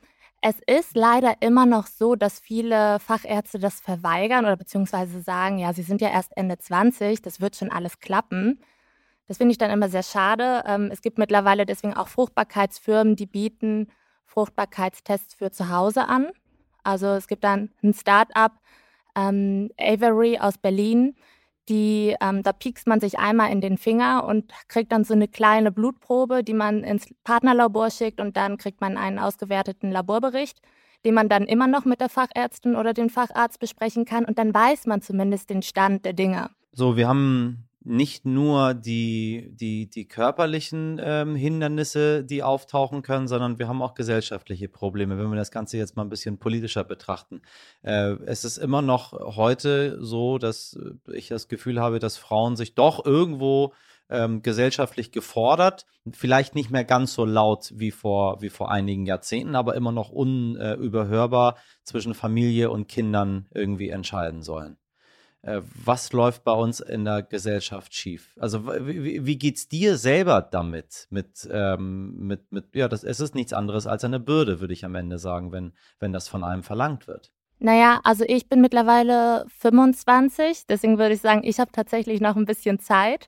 Es 0.42 0.56
ist 0.68 0.96
leider 0.96 1.36
immer 1.42 1.66
noch 1.66 1.88
so, 1.88 2.16
dass 2.16 2.40
viele 2.40 3.00
Fachärzte 3.00 3.58
das 3.60 3.80
verweigern 3.80 4.46
oder 4.46 4.58
beziehungsweise 4.58 5.22
sagen, 5.22 5.60
ja, 5.60 5.74
sie 5.74 5.82
sind 5.82 6.02
ja 6.02 6.10
erst 6.10 6.36
Ende 6.36 6.58
20, 6.60 7.22
das 7.22 7.42
wird 7.42 7.56
schon 7.56 7.72
alles 7.72 8.00
klappen. 8.00 8.60
Das 9.28 9.38
finde 9.38 9.52
ich 9.52 9.58
dann 9.58 9.72
immer 9.72 9.90
sehr 9.90 10.04
schade. 10.04 10.64
Ähm, 10.66 10.90
es 10.92 11.02
gibt 11.02 11.18
mittlerweile 11.18 11.66
deswegen 11.66 11.94
auch 11.94 12.08
Fruchtbarkeitsfirmen, 12.08 13.16
die 13.16 13.26
bieten 13.26 13.88
Fruchtbarkeitstests 14.26 15.34
für 15.34 15.52
zu 15.52 15.70
Hause 15.70 16.08
an. 16.08 16.28
Also 16.84 17.08
es 17.08 17.28
gibt 17.28 17.44
dann 17.44 17.70
ein 17.84 17.94
Start-up, 17.94 18.54
ähm, 19.16 19.70
Avery 19.78 20.38
aus 20.40 20.58
Berlin, 20.58 21.16
die, 21.68 22.16
ähm, 22.22 22.44
da 22.44 22.54
piekst 22.54 22.88
man 22.88 23.02
sich 23.02 23.20
einmal 23.20 23.52
in 23.52 23.60
den 23.60 23.78
Finger 23.78 24.24
und 24.26 24.54
kriegt 24.70 24.94
dann 24.94 25.04
so 25.04 25.14
eine 25.14 25.28
kleine 25.28 25.72
Blutprobe, 25.72 26.44
die 26.44 26.54
man 26.54 26.84
ins 26.84 27.14
Partnerlabor 27.26 27.90
schickt 27.90 28.22
und 28.22 28.38
dann 28.38 28.58
kriegt 28.58 28.80
man 28.80 28.98
einen 28.98 29.20
ausgewerteten 29.20 29.92
Laborbericht, 29.92 30.62
den 31.04 31.14
man 31.14 31.28
dann 31.28 31.44
immer 31.44 31.68
noch 31.68 31.84
mit 31.84 32.00
der 32.00 32.08
Fachärztin 32.08 32.78
oder 32.78 32.94
dem 32.94 33.10
Facharzt 33.10 33.60
besprechen 33.60 34.06
kann 34.06 34.24
und 34.24 34.38
dann 34.38 34.54
weiß 34.54 34.86
man 34.86 35.02
zumindest 35.02 35.50
den 35.50 35.62
Stand 35.62 36.06
der 36.06 36.14
Dinge. 36.14 36.50
So, 36.72 36.96
wir 36.96 37.10
haben 37.10 37.67
nicht 37.88 38.26
nur 38.26 38.74
die, 38.74 39.50
die, 39.54 39.90
die 39.90 40.08
körperlichen 40.08 41.00
ähm, 41.02 41.36
Hindernisse, 41.36 42.24
die 42.24 42.44
auftauchen 42.44 43.02
können, 43.02 43.30
sondern 43.30 43.60
wir 43.60 43.70
haben 43.70 43.82
auch 43.82 43.94
gesellschaftliche 43.94 44.68
Probleme, 44.68 45.18
wenn 45.18 45.30
wir 45.30 45.38
das 45.38 45.52
Ganze 45.52 45.78
jetzt 45.78 45.96
mal 45.96 46.04
ein 46.04 46.10
bisschen 46.10 46.38
politischer 46.38 46.84
betrachten. 46.84 47.42
Äh, 47.84 48.18
es 48.26 48.44
ist 48.44 48.58
immer 48.58 48.82
noch 48.82 49.14
heute 49.14 50.04
so, 50.04 50.38
dass 50.38 50.78
ich 51.12 51.30
das 51.30 51.48
Gefühl 51.48 51.80
habe, 51.80 52.00
dass 52.00 52.18
Frauen 52.18 52.58
sich 52.58 52.76
doch 52.76 53.06
irgendwo 53.06 53.74
ähm, 54.10 54.42
gesellschaftlich 54.42 55.14
gefordert, 55.14 55.86
vielleicht 56.12 56.56
nicht 56.56 56.70
mehr 56.70 56.84
ganz 56.84 57.14
so 57.14 57.24
laut 57.24 57.72
wie 57.76 57.92
vor, 57.92 58.42
wie 58.42 58.50
vor 58.50 58.70
einigen 58.70 59.06
Jahrzehnten, 59.06 59.56
aber 59.56 59.76
immer 59.76 59.94
noch 59.94 60.10
unüberhörbar 60.10 61.58
zwischen 61.84 62.14
Familie 62.14 62.70
und 62.70 62.88
Kindern 62.88 63.48
irgendwie 63.54 63.90
entscheiden 63.90 64.42
sollen. 64.42 64.78
Äh, 65.42 65.62
was 65.86 66.12
läuft 66.14 66.44
bei 66.44 66.52
uns 66.52 66.80
in 66.80 67.06
der 67.06 67.24
Gesellschaft 67.24 67.94
schief? 67.94 68.36
Also 68.40 68.66
wie, 68.66 69.26
wie 69.26 69.38
geht's 69.38 69.68
dir 69.68 69.98
selber 69.98 70.42
damit? 70.42 71.08
Mit, 71.10 71.48
ähm, 71.52 72.16
mit, 72.18 72.52
mit, 72.52 72.76
ja, 72.76 72.88
das, 72.88 73.04
es 73.04 73.20
ist 73.20 73.36
nichts 73.36 73.54
anderes 73.54 73.88
als 73.88 74.04
eine 74.04 74.20
Bürde, 74.20 74.60
würde 74.60 74.74
ich 74.74 74.84
am 74.84 74.96
Ende 74.96 75.20
sagen, 75.20 75.52
wenn, 75.52 75.74
wenn 76.00 76.14
das 76.14 76.28
von 76.28 76.44
einem 76.44 76.64
verlangt 76.64 77.08
wird. 77.08 77.32
Naja, 77.60 78.00
also 78.04 78.24
ich 78.28 78.50
bin 78.50 78.62
mittlerweile 78.62 79.46
25, 79.60 80.68
deswegen 80.68 81.00
würde 81.00 81.16
ich 81.16 81.22
sagen, 81.22 81.42
ich 81.44 81.60
habe 81.60 81.72
tatsächlich 81.72 82.22
noch 82.22 82.36
ein 82.36 82.46
bisschen 82.46 82.80
Zeit 82.80 83.28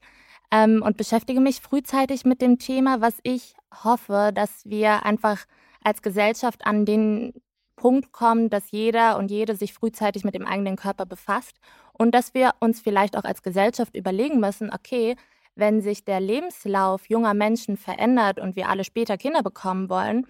ähm, 0.52 0.84
und 0.84 0.98
beschäftige 0.98 1.39
mich 1.39 1.62
frühzeitig 1.62 2.26
mit 2.26 2.41
dem 2.41 2.60
Thema, 2.60 3.02
was 3.02 3.17
ich 3.24 3.56
hoffe, 3.84 4.32
dass 4.34 4.65
wir 4.65 5.04
einfach 5.06 5.45
als 5.84 6.02
Gesellschaft 6.02 6.65
an 6.65 6.86
den 6.86 7.34
Punkt 7.80 8.12
kommen, 8.12 8.50
dass 8.50 8.72
jeder 8.72 9.18
und 9.18 9.32
jede 9.32 9.56
sich 9.56 9.74
frühzeitig 9.74 10.26
mit 10.26 10.36
dem 10.36 10.46
eigenen 10.46 10.76
Körper 10.76 11.06
befasst 11.06 11.58
und 11.94 12.13
dass 12.13 12.34
wir 12.34 12.52
uns 12.60 12.82
vielleicht 12.82 13.18
auch 13.18 13.24
als 13.24 13.42
Gesellschaft 13.42 13.96
überlegen 13.96 14.39
müssen, 14.42 14.70
okay, 14.72 15.15
wenn 15.56 15.82
sich 15.82 16.04
der 16.04 16.20
Lebenslauf 16.20 17.10
junger 17.10 17.34
Menschen 17.34 17.78
verändert 17.78 18.39
und 18.39 18.56
wir 18.58 18.70
alle 18.70 18.84
später 18.84 19.18
Kinder 19.18 19.44
bekommen 19.44 19.89
wollen, 19.89 20.28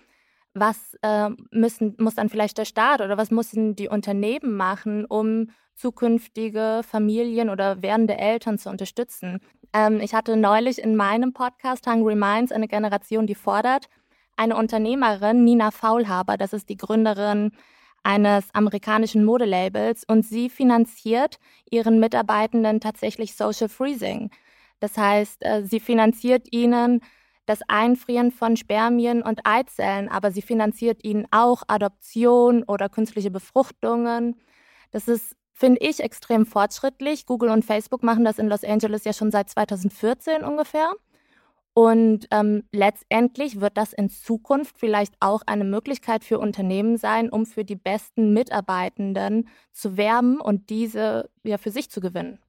was 0.54 0.96
äh, 1.02 1.30
müssen, 1.52 1.96
muss 1.98 2.16
dann 2.16 2.30
vielleicht 2.30 2.58
der 2.60 2.66
Staat 2.66 3.02
oder 3.02 3.18
was 3.18 3.32
müssen 3.32 3.76
die 3.76 3.90
Unternehmen 3.90 4.56
machen, 4.56 5.06
um 5.06 5.50
zukünftige 5.76 6.82
Familien 6.84 7.50
oder 7.50 7.82
werdende 7.82 8.18
Eltern 8.18 8.60
zu 8.60 8.70
unterstützen? 8.70 9.40
Ähm, 9.74 10.00
ich 10.02 10.14
hatte 10.14 10.38
neulich 10.38 10.80
in 10.80 10.96
meinem 10.96 11.34
Podcast 11.34 11.88
Hungry 11.88 12.16
Minds 12.16 12.52
eine 12.52 12.68
Generation, 12.68 13.26
die 13.26 13.36
fordert, 13.36 13.88
eine 14.39 14.56
Unternehmerin, 14.56 15.43
Nina 15.43 15.69
Faulhaber, 15.69 16.38
das 16.38 16.54
ist 16.54 16.69
die 16.69 16.78
Gründerin 16.78 17.52
eines 18.04 18.45
amerikanischen 18.54 19.25
Modelabels 19.25 20.06
und 20.08 20.25
sie 20.25 20.49
finanziert 20.49 21.39
ihren 21.69 21.99
Mitarbeitenden 21.99 22.80
tatsächlich 22.80 23.36
Social 23.36 23.67
Freezing. 23.67 24.32
Das 24.80 24.97
heißt, 24.97 25.45
äh, 25.45 25.63
sie 25.65 25.82
finanziert 25.82 26.47
ihnen 26.52 27.02
das 27.47 27.60
Einfrieren 27.67 28.32
von 28.32 28.56
Spermien 28.56 29.23
und 29.23 29.41
Eizellen, 29.43 30.08
aber 30.08 30.32
sie 30.32 30.41
finanziert 30.41 31.04
ihnen 31.04 31.28
auch 31.32 31.63
Adoption 31.67 32.63
oder 32.63 32.88
künstliche 32.88 33.32
Befruchtungen. 33.32 34.39
Das 34.91 35.10
ist, 35.10 35.36
finde 35.52 35.82
ich, 35.82 35.99
extrem 35.99 36.45
fortschrittlich. 36.45 37.25
Google 37.25 37.49
und 37.49 37.65
Facebook 37.65 38.04
machen 38.04 38.23
das 38.23 38.39
in 38.39 38.47
Los 38.47 38.63
Angeles 38.63 39.04
ja 39.04 39.12
schon 39.12 39.32
seit 39.32 39.49
2014 39.49 40.43
ungefähr. 40.43 40.93
Und 41.80 42.28
ähm, 42.32 42.63
letztendlich 42.74 43.62
wird 43.62 43.78
das 43.78 43.94
in 43.94 44.10
Zukunft 44.10 44.78
vielleicht 44.78 45.13
auch 45.22 45.44
eine 45.46 45.63
Möglichkeit 45.63 46.26
für 46.26 46.38
Unternehmen 46.38 46.98
sein, 46.98 47.30
um 47.30 47.46
für 47.46 47.63
die 47.63 47.78
besten 47.78 48.34
Mitarbeitenden 48.34 49.48
zu 49.72 49.96
werben 49.96 50.42
und 50.42 50.70
diese 50.70 51.30
ja 51.42 51.58
für 51.58 51.72
sich 51.72 51.89
zu 51.89 52.02
gewinnen. 52.02 52.39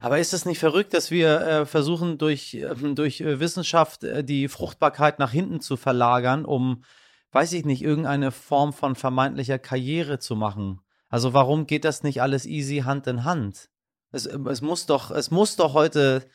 Aber 0.00 0.18
ist 0.18 0.34
es 0.34 0.44
nicht 0.44 0.58
verrückt, 0.58 0.92
dass 0.92 1.10
wir 1.10 1.40
äh, 1.40 1.64
versuchen, 1.64 2.18
durch, 2.18 2.52
äh, 2.52 2.74
durch 2.74 3.20
Wissenschaft 3.20 4.04
äh, 4.04 4.22
die 4.22 4.48
Fruchtbarkeit 4.48 5.18
nach 5.18 5.32
hinten 5.32 5.62
zu 5.62 5.78
verlagern, 5.78 6.44
um, 6.44 6.84
weiß 7.30 7.54
ich 7.54 7.64
nicht, 7.64 7.80
irgendeine 7.80 8.32
Form 8.32 8.74
von 8.74 8.96
vermeintlicher 8.96 9.58
Karriere 9.58 10.18
zu 10.18 10.36
machen? 10.36 10.82
Also 11.08 11.32
warum 11.32 11.66
geht 11.66 11.86
das 11.86 12.02
nicht 12.02 12.20
alles 12.20 12.44
easy 12.44 12.80
Hand 12.80 13.06
in 13.06 13.24
Hand? 13.24 13.70
Es, 14.10 14.26
es 14.26 14.60
muss 14.60 14.84
doch, 14.84 15.10
es 15.10 15.30
muss 15.30 15.56
doch 15.56 15.72
heute 15.72 16.28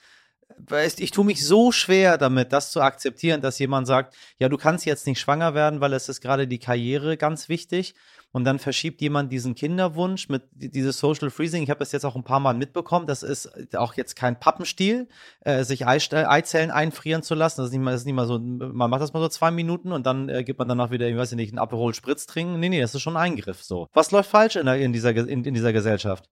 weißt, 0.58 1.00
ich 1.02 1.12
tue 1.12 1.26
mich 1.26 1.46
so 1.46 1.72
schwer 1.72 2.18
damit, 2.18 2.54
das 2.54 2.72
zu 2.72 2.82
akzeptieren, 2.82 3.42
dass 3.42 3.60
jemand 3.60 3.88
sagt, 3.88 4.16
ja, 4.40 4.50
du 4.50 4.58
kannst 4.58 4.86
jetzt 4.86 5.08
nicht 5.08 5.20
schwanger 5.20 5.54
werden, 5.54 5.82
weil 5.82 5.94
es 5.94 6.10
ist 6.10 6.22
gerade 6.22 6.48
die 6.48 6.60
Karriere 6.60 7.18
ganz 7.18 7.50
wichtig. 7.50 7.96
Und 8.34 8.44
dann 8.44 8.60
verschiebt 8.60 9.02
jemand 9.02 9.32
diesen 9.32 9.56
Kinderwunsch 9.56 10.28
mit 10.28 10.44
dieses 10.52 11.00
Social 11.00 11.30
Freezing. 11.30 11.64
Ich 11.64 11.70
habe 11.70 11.80
das 11.80 11.94
jetzt 11.94 12.06
auch 12.06 12.16
ein 12.16 12.26
paar 12.26 12.42
Mal 12.42 12.54
mitbekommen. 12.54 13.08
Das 13.08 13.24
ist 13.24 13.76
auch 13.76 13.94
jetzt 13.94 14.16
kein 14.16 14.38
Pappenstiel, 14.40 15.08
äh, 15.42 15.64
sich 15.64 15.88
Eizellen 15.88 16.70
einfrieren 16.70 17.24
zu 17.24 17.36
lassen. 17.36 17.62
Das 17.62 17.68
ist 17.68 17.72
nicht 17.72 17.82
mal, 17.82 17.92
das 17.92 18.02
ist 18.02 18.06
nicht 18.06 18.16
mal 18.16 18.28
so, 18.28 18.38
man 18.38 18.90
macht 18.90 19.02
das 19.02 19.14
mal 19.14 19.22
so 19.22 19.30
zwei 19.30 19.50
Minuten 19.50 19.94
und 19.94 20.06
dann 20.06 20.28
äh, 20.28 20.44
gibt 20.44 20.60
man 20.60 20.68
danach 20.68 20.92
wieder, 20.92 21.08
ich 21.08 21.16
weiß 21.16 21.32
nicht, 21.32 21.52
einen 21.52 21.60
Aperol 21.60 21.94
Spritz 21.94 22.26
trinken. 22.26 22.60
Nee, 22.60 22.70
nee, 22.70 22.82
das 22.82 22.94
ist 22.94 23.02
schon 23.02 23.16
ein 23.16 23.32
Eingriff 23.32 23.64
so. 23.64 23.88
Was 23.94 24.12
läuft 24.12 24.30
falsch 24.30 24.58
in, 24.58 24.66
der, 24.66 24.76
in, 24.76 24.92
dieser, 24.92 25.16
in, 25.16 25.46
in 25.46 25.54
dieser 25.54 25.72
Gesellschaft? 25.72 26.30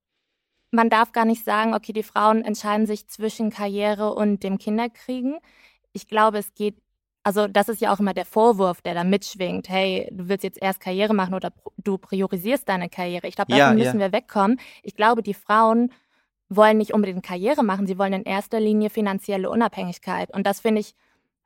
Man 0.70 0.90
darf 0.90 1.12
gar 1.12 1.24
nicht 1.24 1.44
sagen, 1.44 1.74
okay, 1.74 1.92
die 1.92 2.02
Frauen 2.02 2.42
entscheiden 2.44 2.86
sich 2.86 3.08
zwischen 3.08 3.50
Karriere 3.50 4.14
und 4.14 4.42
dem 4.42 4.58
Kinderkriegen. 4.58 5.38
Ich 5.92 6.08
glaube, 6.08 6.38
es 6.38 6.54
geht, 6.54 6.76
also 7.22 7.46
das 7.48 7.68
ist 7.68 7.80
ja 7.80 7.92
auch 7.92 8.00
immer 8.00 8.14
der 8.14 8.26
Vorwurf, 8.26 8.82
der 8.82 8.94
da 8.94 9.04
mitschwingt. 9.04 9.68
Hey, 9.68 10.08
du 10.12 10.28
willst 10.28 10.44
jetzt 10.44 10.60
erst 10.60 10.80
Karriere 10.80 11.14
machen 11.14 11.34
oder 11.34 11.52
du 11.78 11.98
priorisierst 11.98 12.68
deine 12.68 12.88
Karriere. 12.88 13.26
Ich 13.26 13.36
glaube, 13.36 13.50
davon 13.50 13.78
ja, 13.78 13.84
müssen 13.84 14.00
ja. 14.00 14.06
wir 14.06 14.12
wegkommen. 14.12 14.60
Ich 14.82 14.94
glaube, 14.94 15.22
die 15.22 15.34
Frauen 15.34 15.92
wollen 16.48 16.78
nicht 16.78 16.94
unbedingt 16.94 17.24
Karriere 17.24 17.64
machen, 17.64 17.86
sie 17.86 17.98
wollen 17.98 18.12
in 18.12 18.22
erster 18.22 18.60
Linie 18.60 18.90
finanzielle 18.90 19.50
Unabhängigkeit. 19.50 20.32
Und 20.32 20.46
das 20.46 20.60
finde 20.60 20.80
ich 20.80 20.94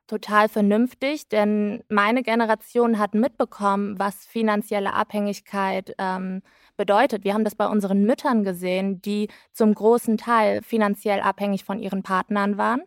total 0.07 0.49
vernünftig, 0.49 1.29
denn 1.29 1.83
meine 1.89 2.21
Generation 2.21 2.99
hat 2.99 3.13
mitbekommen, 3.13 3.97
was 3.97 4.25
finanzielle 4.25 4.93
Abhängigkeit 4.93 5.95
ähm, 5.97 6.41
bedeutet. 6.81 7.23
Wir 7.23 7.35
haben 7.35 7.43
das 7.43 7.53
bei 7.53 7.67
unseren 7.67 8.05
Müttern 8.05 8.43
gesehen, 8.43 9.03
die 9.03 9.29
zum 9.51 9.71
großen 9.75 10.17
Teil 10.17 10.63
finanziell 10.63 11.19
abhängig 11.19 11.63
von 11.63 11.77
ihren 11.77 12.01
Partnern 12.01 12.57
waren. 12.57 12.81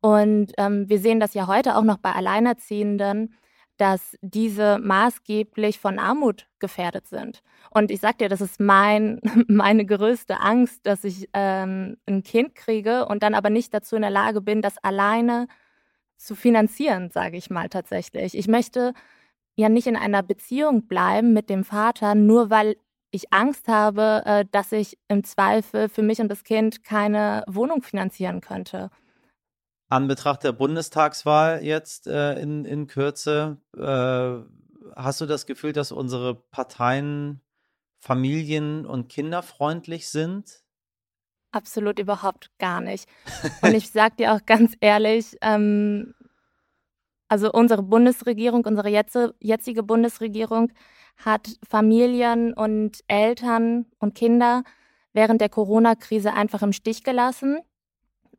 Und 0.00 0.52
ähm, 0.56 0.88
wir 0.88 0.98
sehen 0.98 1.20
das 1.20 1.34
ja 1.34 1.46
heute 1.46 1.76
auch 1.76 1.82
noch 1.82 1.98
bei 1.98 2.12
Alleinerziehenden, 2.12 3.34
dass 3.76 4.16
diese 4.22 4.78
maßgeblich 4.78 5.78
von 5.78 5.98
Armut 5.98 6.48
gefährdet 6.60 7.08
sind. 7.08 7.42
Und 7.70 7.90
ich 7.90 8.00
sage 8.00 8.16
dir, 8.20 8.28
das 8.30 8.40
ist 8.40 8.58
mein, 8.58 9.20
meine 9.48 9.84
größte 9.84 10.40
Angst, 10.40 10.86
dass 10.86 11.04
ich 11.04 11.28
ähm, 11.34 11.98
ein 12.06 12.22
Kind 12.22 12.54
kriege 12.54 13.04
und 13.04 13.22
dann 13.22 13.34
aber 13.34 13.50
nicht 13.50 13.74
dazu 13.74 13.96
in 13.96 14.02
der 14.02 14.10
Lage 14.10 14.40
bin, 14.40 14.62
das 14.62 14.78
alleine 14.78 15.46
zu 16.16 16.34
finanzieren, 16.34 17.10
sage 17.10 17.36
ich 17.36 17.50
mal 17.50 17.68
tatsächlich. 17.68 18.34
Ich 18.34 18.48
möchte 18.48 18.94
ja 19.56 19.68
nicht 19.68 19.86
in 19.86 19.96
einer 19.96 20.22
Beziehung 20.22 20.86
bleiben 20.86 21.34
mit 21.34 21.50
dem 21.50 21.64
Vater, 21.64 22.14
nur 22.14 22.48
weil 22.48 22.76
ich 23.10 23.32
Angst 23.32 23.68
habe, 23.68 24.22
äh, 24.24 24.44
dass 24.50 24.72
ich 24.72 24.98
im 25.08 25.24
Zweifel 25.24 25.88
für 25.88 26.02
mich 26.02 26.20
und 26.20 26.28
das 26.28 26.44
Kind 26.44 26.84
keine 26.84 27.44
Wohnung 27.46 27.82
finanzieren 27.82 28.40
könnte. 28.40 28.90
An 29.88 30.06
Betracht 30.06 30.44
der 30.44 30.52
Bundestagswahl 30.52 31.64
jetzt 31.64 32.06
äh, 32.06 32.40
in, 32.40 32.64
in 32.64 32.86
Kürze, 32.86 33.58
äh, 33.76 34.94
hast 34.94 35.20
du 35.20 35.26
das 35.26 35.46
Gefühl, 35.46 35.72
dass 35.72 35.90
unsere 35.90 36.34
Parteien 36.34 37.40
familien- 37.98 38.86
und 38.86 39.08
kinderfreundlich 39.08 40.08
sind? 40.08 40.62
Absolut 41.52 41.98
überhaupt 41.98 42.50
gar 42.58 42.80
nicht. 42.80 43.08
Und 43.62 43.74
ich 43.74 43.90
sage 43.90 44.16
dir 44.16 44.34
auch 44.34 44.46
ganz 44.46 44.76
ehrlich, 44.80 45.36
ähm, 45.42 46.14
also 47.28 47.52
unsere 47.52 47.82
Bundesregierung, 47.82 48.64
unsere 48.64 48.88
jetzige 48.88 49.82
Bundesregierung 49.82 50.72
hat 51.24 51.48
Familien 51.68 52.52
und 52.52 53.00
Eltern 53.08 53.86
und 53.98 54.14
Kinder 54.14 54.62
während 55.12 55.40
der 55.40 55.48
Corona-Krise 55.48 56.32
einfach 56.32 56.62
im 56.62 56.72
Stich 56.72 57.02
gelassen. 57.04 57.58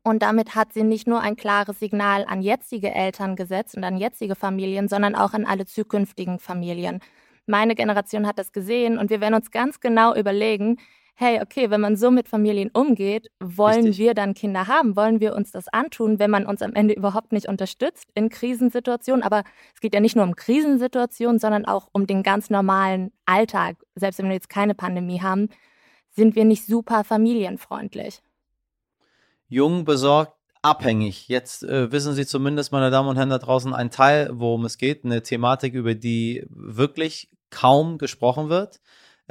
Und 0.02 0.22
damit 0.22 0.54
hat 0.54 0.72
sie 0.72 0.82
nicht 0.82 1.06
nur 1.06 1.20
ein 1.20 1.36
klares 1.36 1.78
Signal 1.78 2.24
an 2.26 2.42
jetzige 2.42 2.92
Eltern 2.92 3.36
gesetzt 3.36 3.76
und 3.76 3.84
an 3.84 3.96
jetzige 3.96 4.34
Familien, 4.34 4.88
sondern 4.88 5.14
auch 5.14 5.32
an 5.32 5.46
alle 5.46 5.64
zukünftigen 5.64 6.38
Familien. 6.40 7.00
Meine 7.46 7.74
Generation 7.74 8.26
hat 8.26 8.38
das 8.38 8.52
gesehen 8.52 8.98
und 8.98 9.10
wir 9.10 9.20
werden 9.20 9.34
uns 9.34 9.50
ganz 9.50 9.80
genau 9.80 10.14
überlegen, 10.14 10.78
hey, 11.14 11.40
okay, 11.40 11.70
wenn 11.70 11.80
man 11.80 11.96
so 11.96 12.10
mit 12.10 12.28
Familien 12.28 12.70
umgeht, 12.72 13.28
wollen 13.40 13.86
Richtig. 13.86 13.98
wir 13.98 14.14
dann 14.14 14.34
Kinder 14.34 14.66
haben? 14.66 14.96
Wollen 14.96 15.20
wir 15.20 15.34
uns 15.34 15.50
das 15.50 15.68
antun, 15.68 16.18
wenn 16.18 16.30
man 16.30 16.46
uns 16.46 16.62
am 16.62 16.74
Ende 16.74 16.94
überhaupt 16.94 17.32
nicht 17.32 17.48
unterstützt 17.48 18.08
in 18.14 18.28
Krisensituationen? 18.28 19.22
Aber 19.22 19.44
es 19.74 19.80
geht 19.80 19.94
ja 19.94 20.00
nicht 20.00 20.16
nur 20.16 20.24
um 20.24 20.36
Krisensituationen, 20.36 21.38
sondern 21.38 21.64
auch 21.64 21.88
um 21.92 22.06
den 22.06 22.22
ganz 22.22 22.50
normalen 22.50 23.12
Alltag. 23.26 23.76
Selbst 23.94 24.18
wenn 24.18 24.26
wir 24.26 24.34
jetzt 24.34 24.48
keine 24.48 24.74
Pandemie 24.74 25.20
haben, 25.20 25.48
sind 26.10 26.34
wir 26.34 26.44
nicht 26.44 26.66
super 26.66 27.04
familienfreundlich. 27.04 28.20
Jung, 29.48 29.84
besorgt, 29.84 30.34
abhängig. 30.62 31.28
Jetzt 31.28 31.62
äh, 31.64 31.92
wissen 31.92 32.14
Sie 32.14 32.26
zumindest, 32.26 32.72
meine 32.72 32.90
Damen 32.90 33.08
und 33.08 33.16
Herren 33.16 33.30
da 33.30 33.38
draußen, 33.38 33.74
ein 33.74 33.90
Teil, 33.90 34.30
worum 34.32 34.64
es 34.64 34.78
geht, 34.78 35.04
eine 35.04 35.22
Thematik, 35.22 35.74
über 35.74 35.94
die 35.94 36.46
wirklich 36.48 37.28
kaum 37.50 37.98
gesprochen 37.98 38.48
wird, 38.48 38.80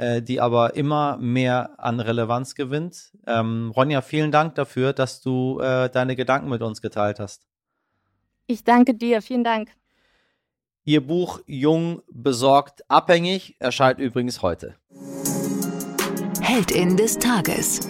äh, 0.02 0.20
die 0.20 0.40
aber 0.40 0.74
immer 0.74 1.16
mehr 1.18 1.78
an 1.78 2.00
Relevanz 2.00 2.56
gewinnt. 2.56 3.12
Ähm, 3.24 3.70
Ronja, 3.76 4.02
vielen 4.02 4.32
Dank 4.32 4.56
dafür, 4.56 4.92
dass 4.92 5.20
du 5.20 5.60
äh, 5.60 5.88
deine 5.90 6.16
Gedanken 6.16 6.48
mit 6.48 6.60
uns 6.60 6.82
geteilt 6.82 7.20
hast. 7.20 7.46
Ich 8.48 8.64
danke 8.64 8.94
dir, 8.94 9.22
vielen 9.22 9.44
Dank. 9.44 9.70
Ihr 10.84 11.06
Buch 11.06 11.38
Jung, 11.46 12.02
besorgt, 12.10 12.82
abhängig 12.90 13.54
erscheint 13.60 14.00
übrigens 14.00 14.42
heute. 14.42 14.74
Heldin 16.40 16.96
des 16.96 17.20
Tages. 17.20 17.88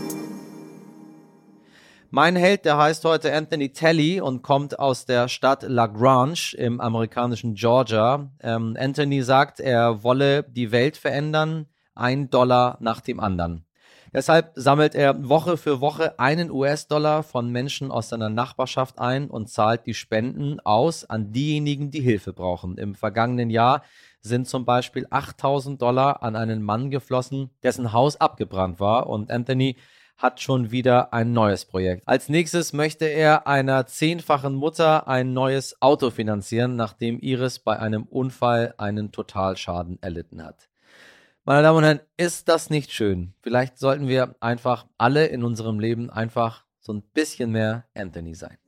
Mein 2.11 2.37
Held, 2.37 2.67
der 2.67 2.77
heißt 2.77 3.07
heute 3.07 3.35
Anthony 3.35 3.73
Telly 3.73 4.21
und 4.21 4.43
kommt 4.43 4.79
aus 4.79 5.07
der 5.07 5.29
Stadt 5.29 5.63
La 5.63 5.87
Grange 5.87 6.55
im 6.59 6.79
amerikanischen 6.79 7.55
Georgia. 7.55 8.31
Ähm, 8.43 8.77
Anthony 8.79 9.23
sagt, 9.23 9.61
er 9.61 10.03
wolle 10.03 10.43
die 10.43 10.73
Welt 10.73 10.99
verändern, 10.99 11.69
ein 11.95 12.31
Dollar 12.31 12.79
nach 12.81 13.01
dem 13.01 13.21
anderen. 13.21 13.65
Deshalb 14.15 14.53
sammelt 14.57 14.95
er 14.95 15.29
Woche 15.29 15.57
für 15.57 15.81
Woche 15.81 16.19
einen 16.19 16.51
US-Dollar 16.51 17.23
von 17.23 17.49
Menschen 17.49 17.91
aus 17.91 18.11
seiner 18.11 18.29
Nachbarschaft 18.29 18.99
ein 18.99 19.31
und 19.31 19.49
zahlt 19.49 19.87
die 19.87 19.95
Spenden 19.95 20.61
aus 20.61 21.07
an 21.09 21.33
diejenigen, 21.33 21.91
die 21.91 22.03
Hilfe 22.03 22.35
brauchen. 22.35 22.77
Im 22.77 22.95
vergangenen 22.95 23.49
Jahr 23.49 23.83
sind 24.21 24.47
zum 24.47 24.67
Beispiel 24.67 25.07
8000 25.09 25.81
Dollar 25.81 26.23
an 26.23 26.37
einen 26.37 26.63
Mann 26.63 26.91
geflossen, 26.91 27.51
dessen 27.63 27.95
Haus 27.95 28.21
abgebrannt 28.21 28.81
war 28.81 29.07
und 29.07 29.31
Anthony 29.31 29.77
hat 30.19 30.41
schon 30.41 30.71
wieder 30.71 31.15
ein 31.15 31.33
neues 31.33 31.65
Projekt. 31.65 32.07
Als 32.07 32.29
nächstes 32.29 32.75
möchte 32.75 33.07
er 33.07 33.47
einer 33.47 33.87
zehnfachen 33.87 34.55
Mutter 34.55 35.09
ein 35.09 35.33
neues 35.33 35.81
Auto 35.81 36.11
finanzieren, 36.11 36.77
nachdem 36.77 37.19
Iris 37.19 37.59
bei 37.59 37.79
einem 37.79 38.05
Unfall 38.05 38.75
einen 38.77 39.11
Totalschaden 39.11 40.01
erlitten 40.03 40.45
hat. 40.45 40.69
Meine 41.45 41.63
Damen 41.63 41.79
und 41.79 41.83
Herren, 41.85 42.01
ist 42.17 42.49
das 42.49 42.71
nicht 42.71 42.93
schön? 42.93 43.35
Vielleicht 43.43 43.77
sollten 43.77 44.07
wir 44.07 44.37
einfach 44.39 44.87
alle 44.97 45.27
in 45.27 45.43
unserem 45.43 45.81
Leben 45.81 46.09
einfach 46.09 46.67
so 46.79 46.93
ein 46.93 47.03
bisschen 47.03 47.51
mehr 47.51 47.85
Anthony 47.97 48.37
sein. 48.37 48.59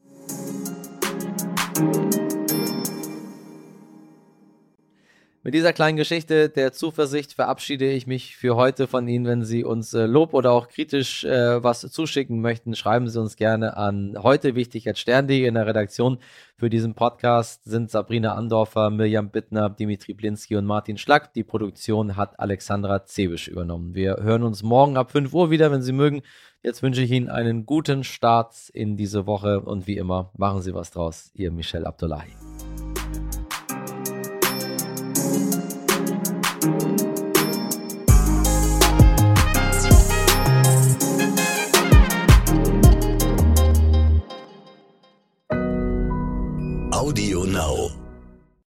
Mit 5.47 5.53
dieser 5.53 5.75
kleinen 5.75 5.99
Geschichte 5.99 6.49
der 6.49 6.73
Zuversicht 6.73 7.35
verabschiede 7.35 7.93
ich 7.93 8.07
mich 8.07 8.35
für 8.35 8.57
heute 8.57 8.87
von 8.87 9.07
Ihnen. 9.07 9.27
Wenn 9.27 9.45
Sie 9.45 9.63
uns 9.63 9.93
äh, 9.93 10.07
Lob 10.07 10.33
oder 10.33 10.53
auch 10.53 10.69
kritisch 10.69 11.23
äh, 11.23 11.63
was 11.63 11.81
zuschicken 11.83 12.41
möchten, 12.41 12.75
schreiben 12.75 13.11
Sie 13.11 13.21
uns 13.21 13.37
gerne 13.37 13.77
an 13.77 14.17
heute 14.23 14.55
wichtig 14.55 14.89
at 14.89 14.97
stern.de 14.97 15.45
in 15.45 15.53
der 15.53 15.67
Redaktion. 15.67 16.17
Für 16.57 16.71
diesen 16.71 16.95
Podcast 16.95 17.63
sind 17.65 17.91
Sabrina 17.91 18.33
Andorfer, 18.37 18.89
Mirjam 18.89 19.29
Bittner, 19.29 19.69
Dimitri 19.69 20.15
Blinski 20.15 20.57
und 20.57 20.65
Martin 20.65 20.97
Schlack. 20.97 21.35
Die 21.35 21.45
Produktion 21.45 22.17
hat 22.17 22.41
Alexandra 22.41 23.05
Zebisch 23.05 23.47
übernommen. 23.47 23.95
Wir 23.95 24.17
hören 24.23 24.45
uns 24.45 24.63
morgen 24.63 24.97
ab 24.97 25.11
5 25.11 25.35
Uhr 25.35 25.51
wieder, 25.51 25.71
wenn 25.71 25.83
Sie 25.83 25.93
mögen. 25.93 26.23
Jetzt 26.63 26.83
wünsche 26.83 27.03
ich 27.03 27.11
Ihnen 27.11 27.29
einen 27.29 27.67
guten 27.67 28.03
Start 28.03 28.71
in 28.73 28.97
diese 28.97 29.27
Woche 29.27 29.61
und 29.61 29.87
wie 29.87 29.99
immer, 29.99 30.31
machen 30.39 30.63
Sie 30.63 30.73
was 30.73 30.91
draus. 30.91 31.31
Ihr 31.35 31.51
Michel 31.51 31.85
Abdullahi. 31.85 32.33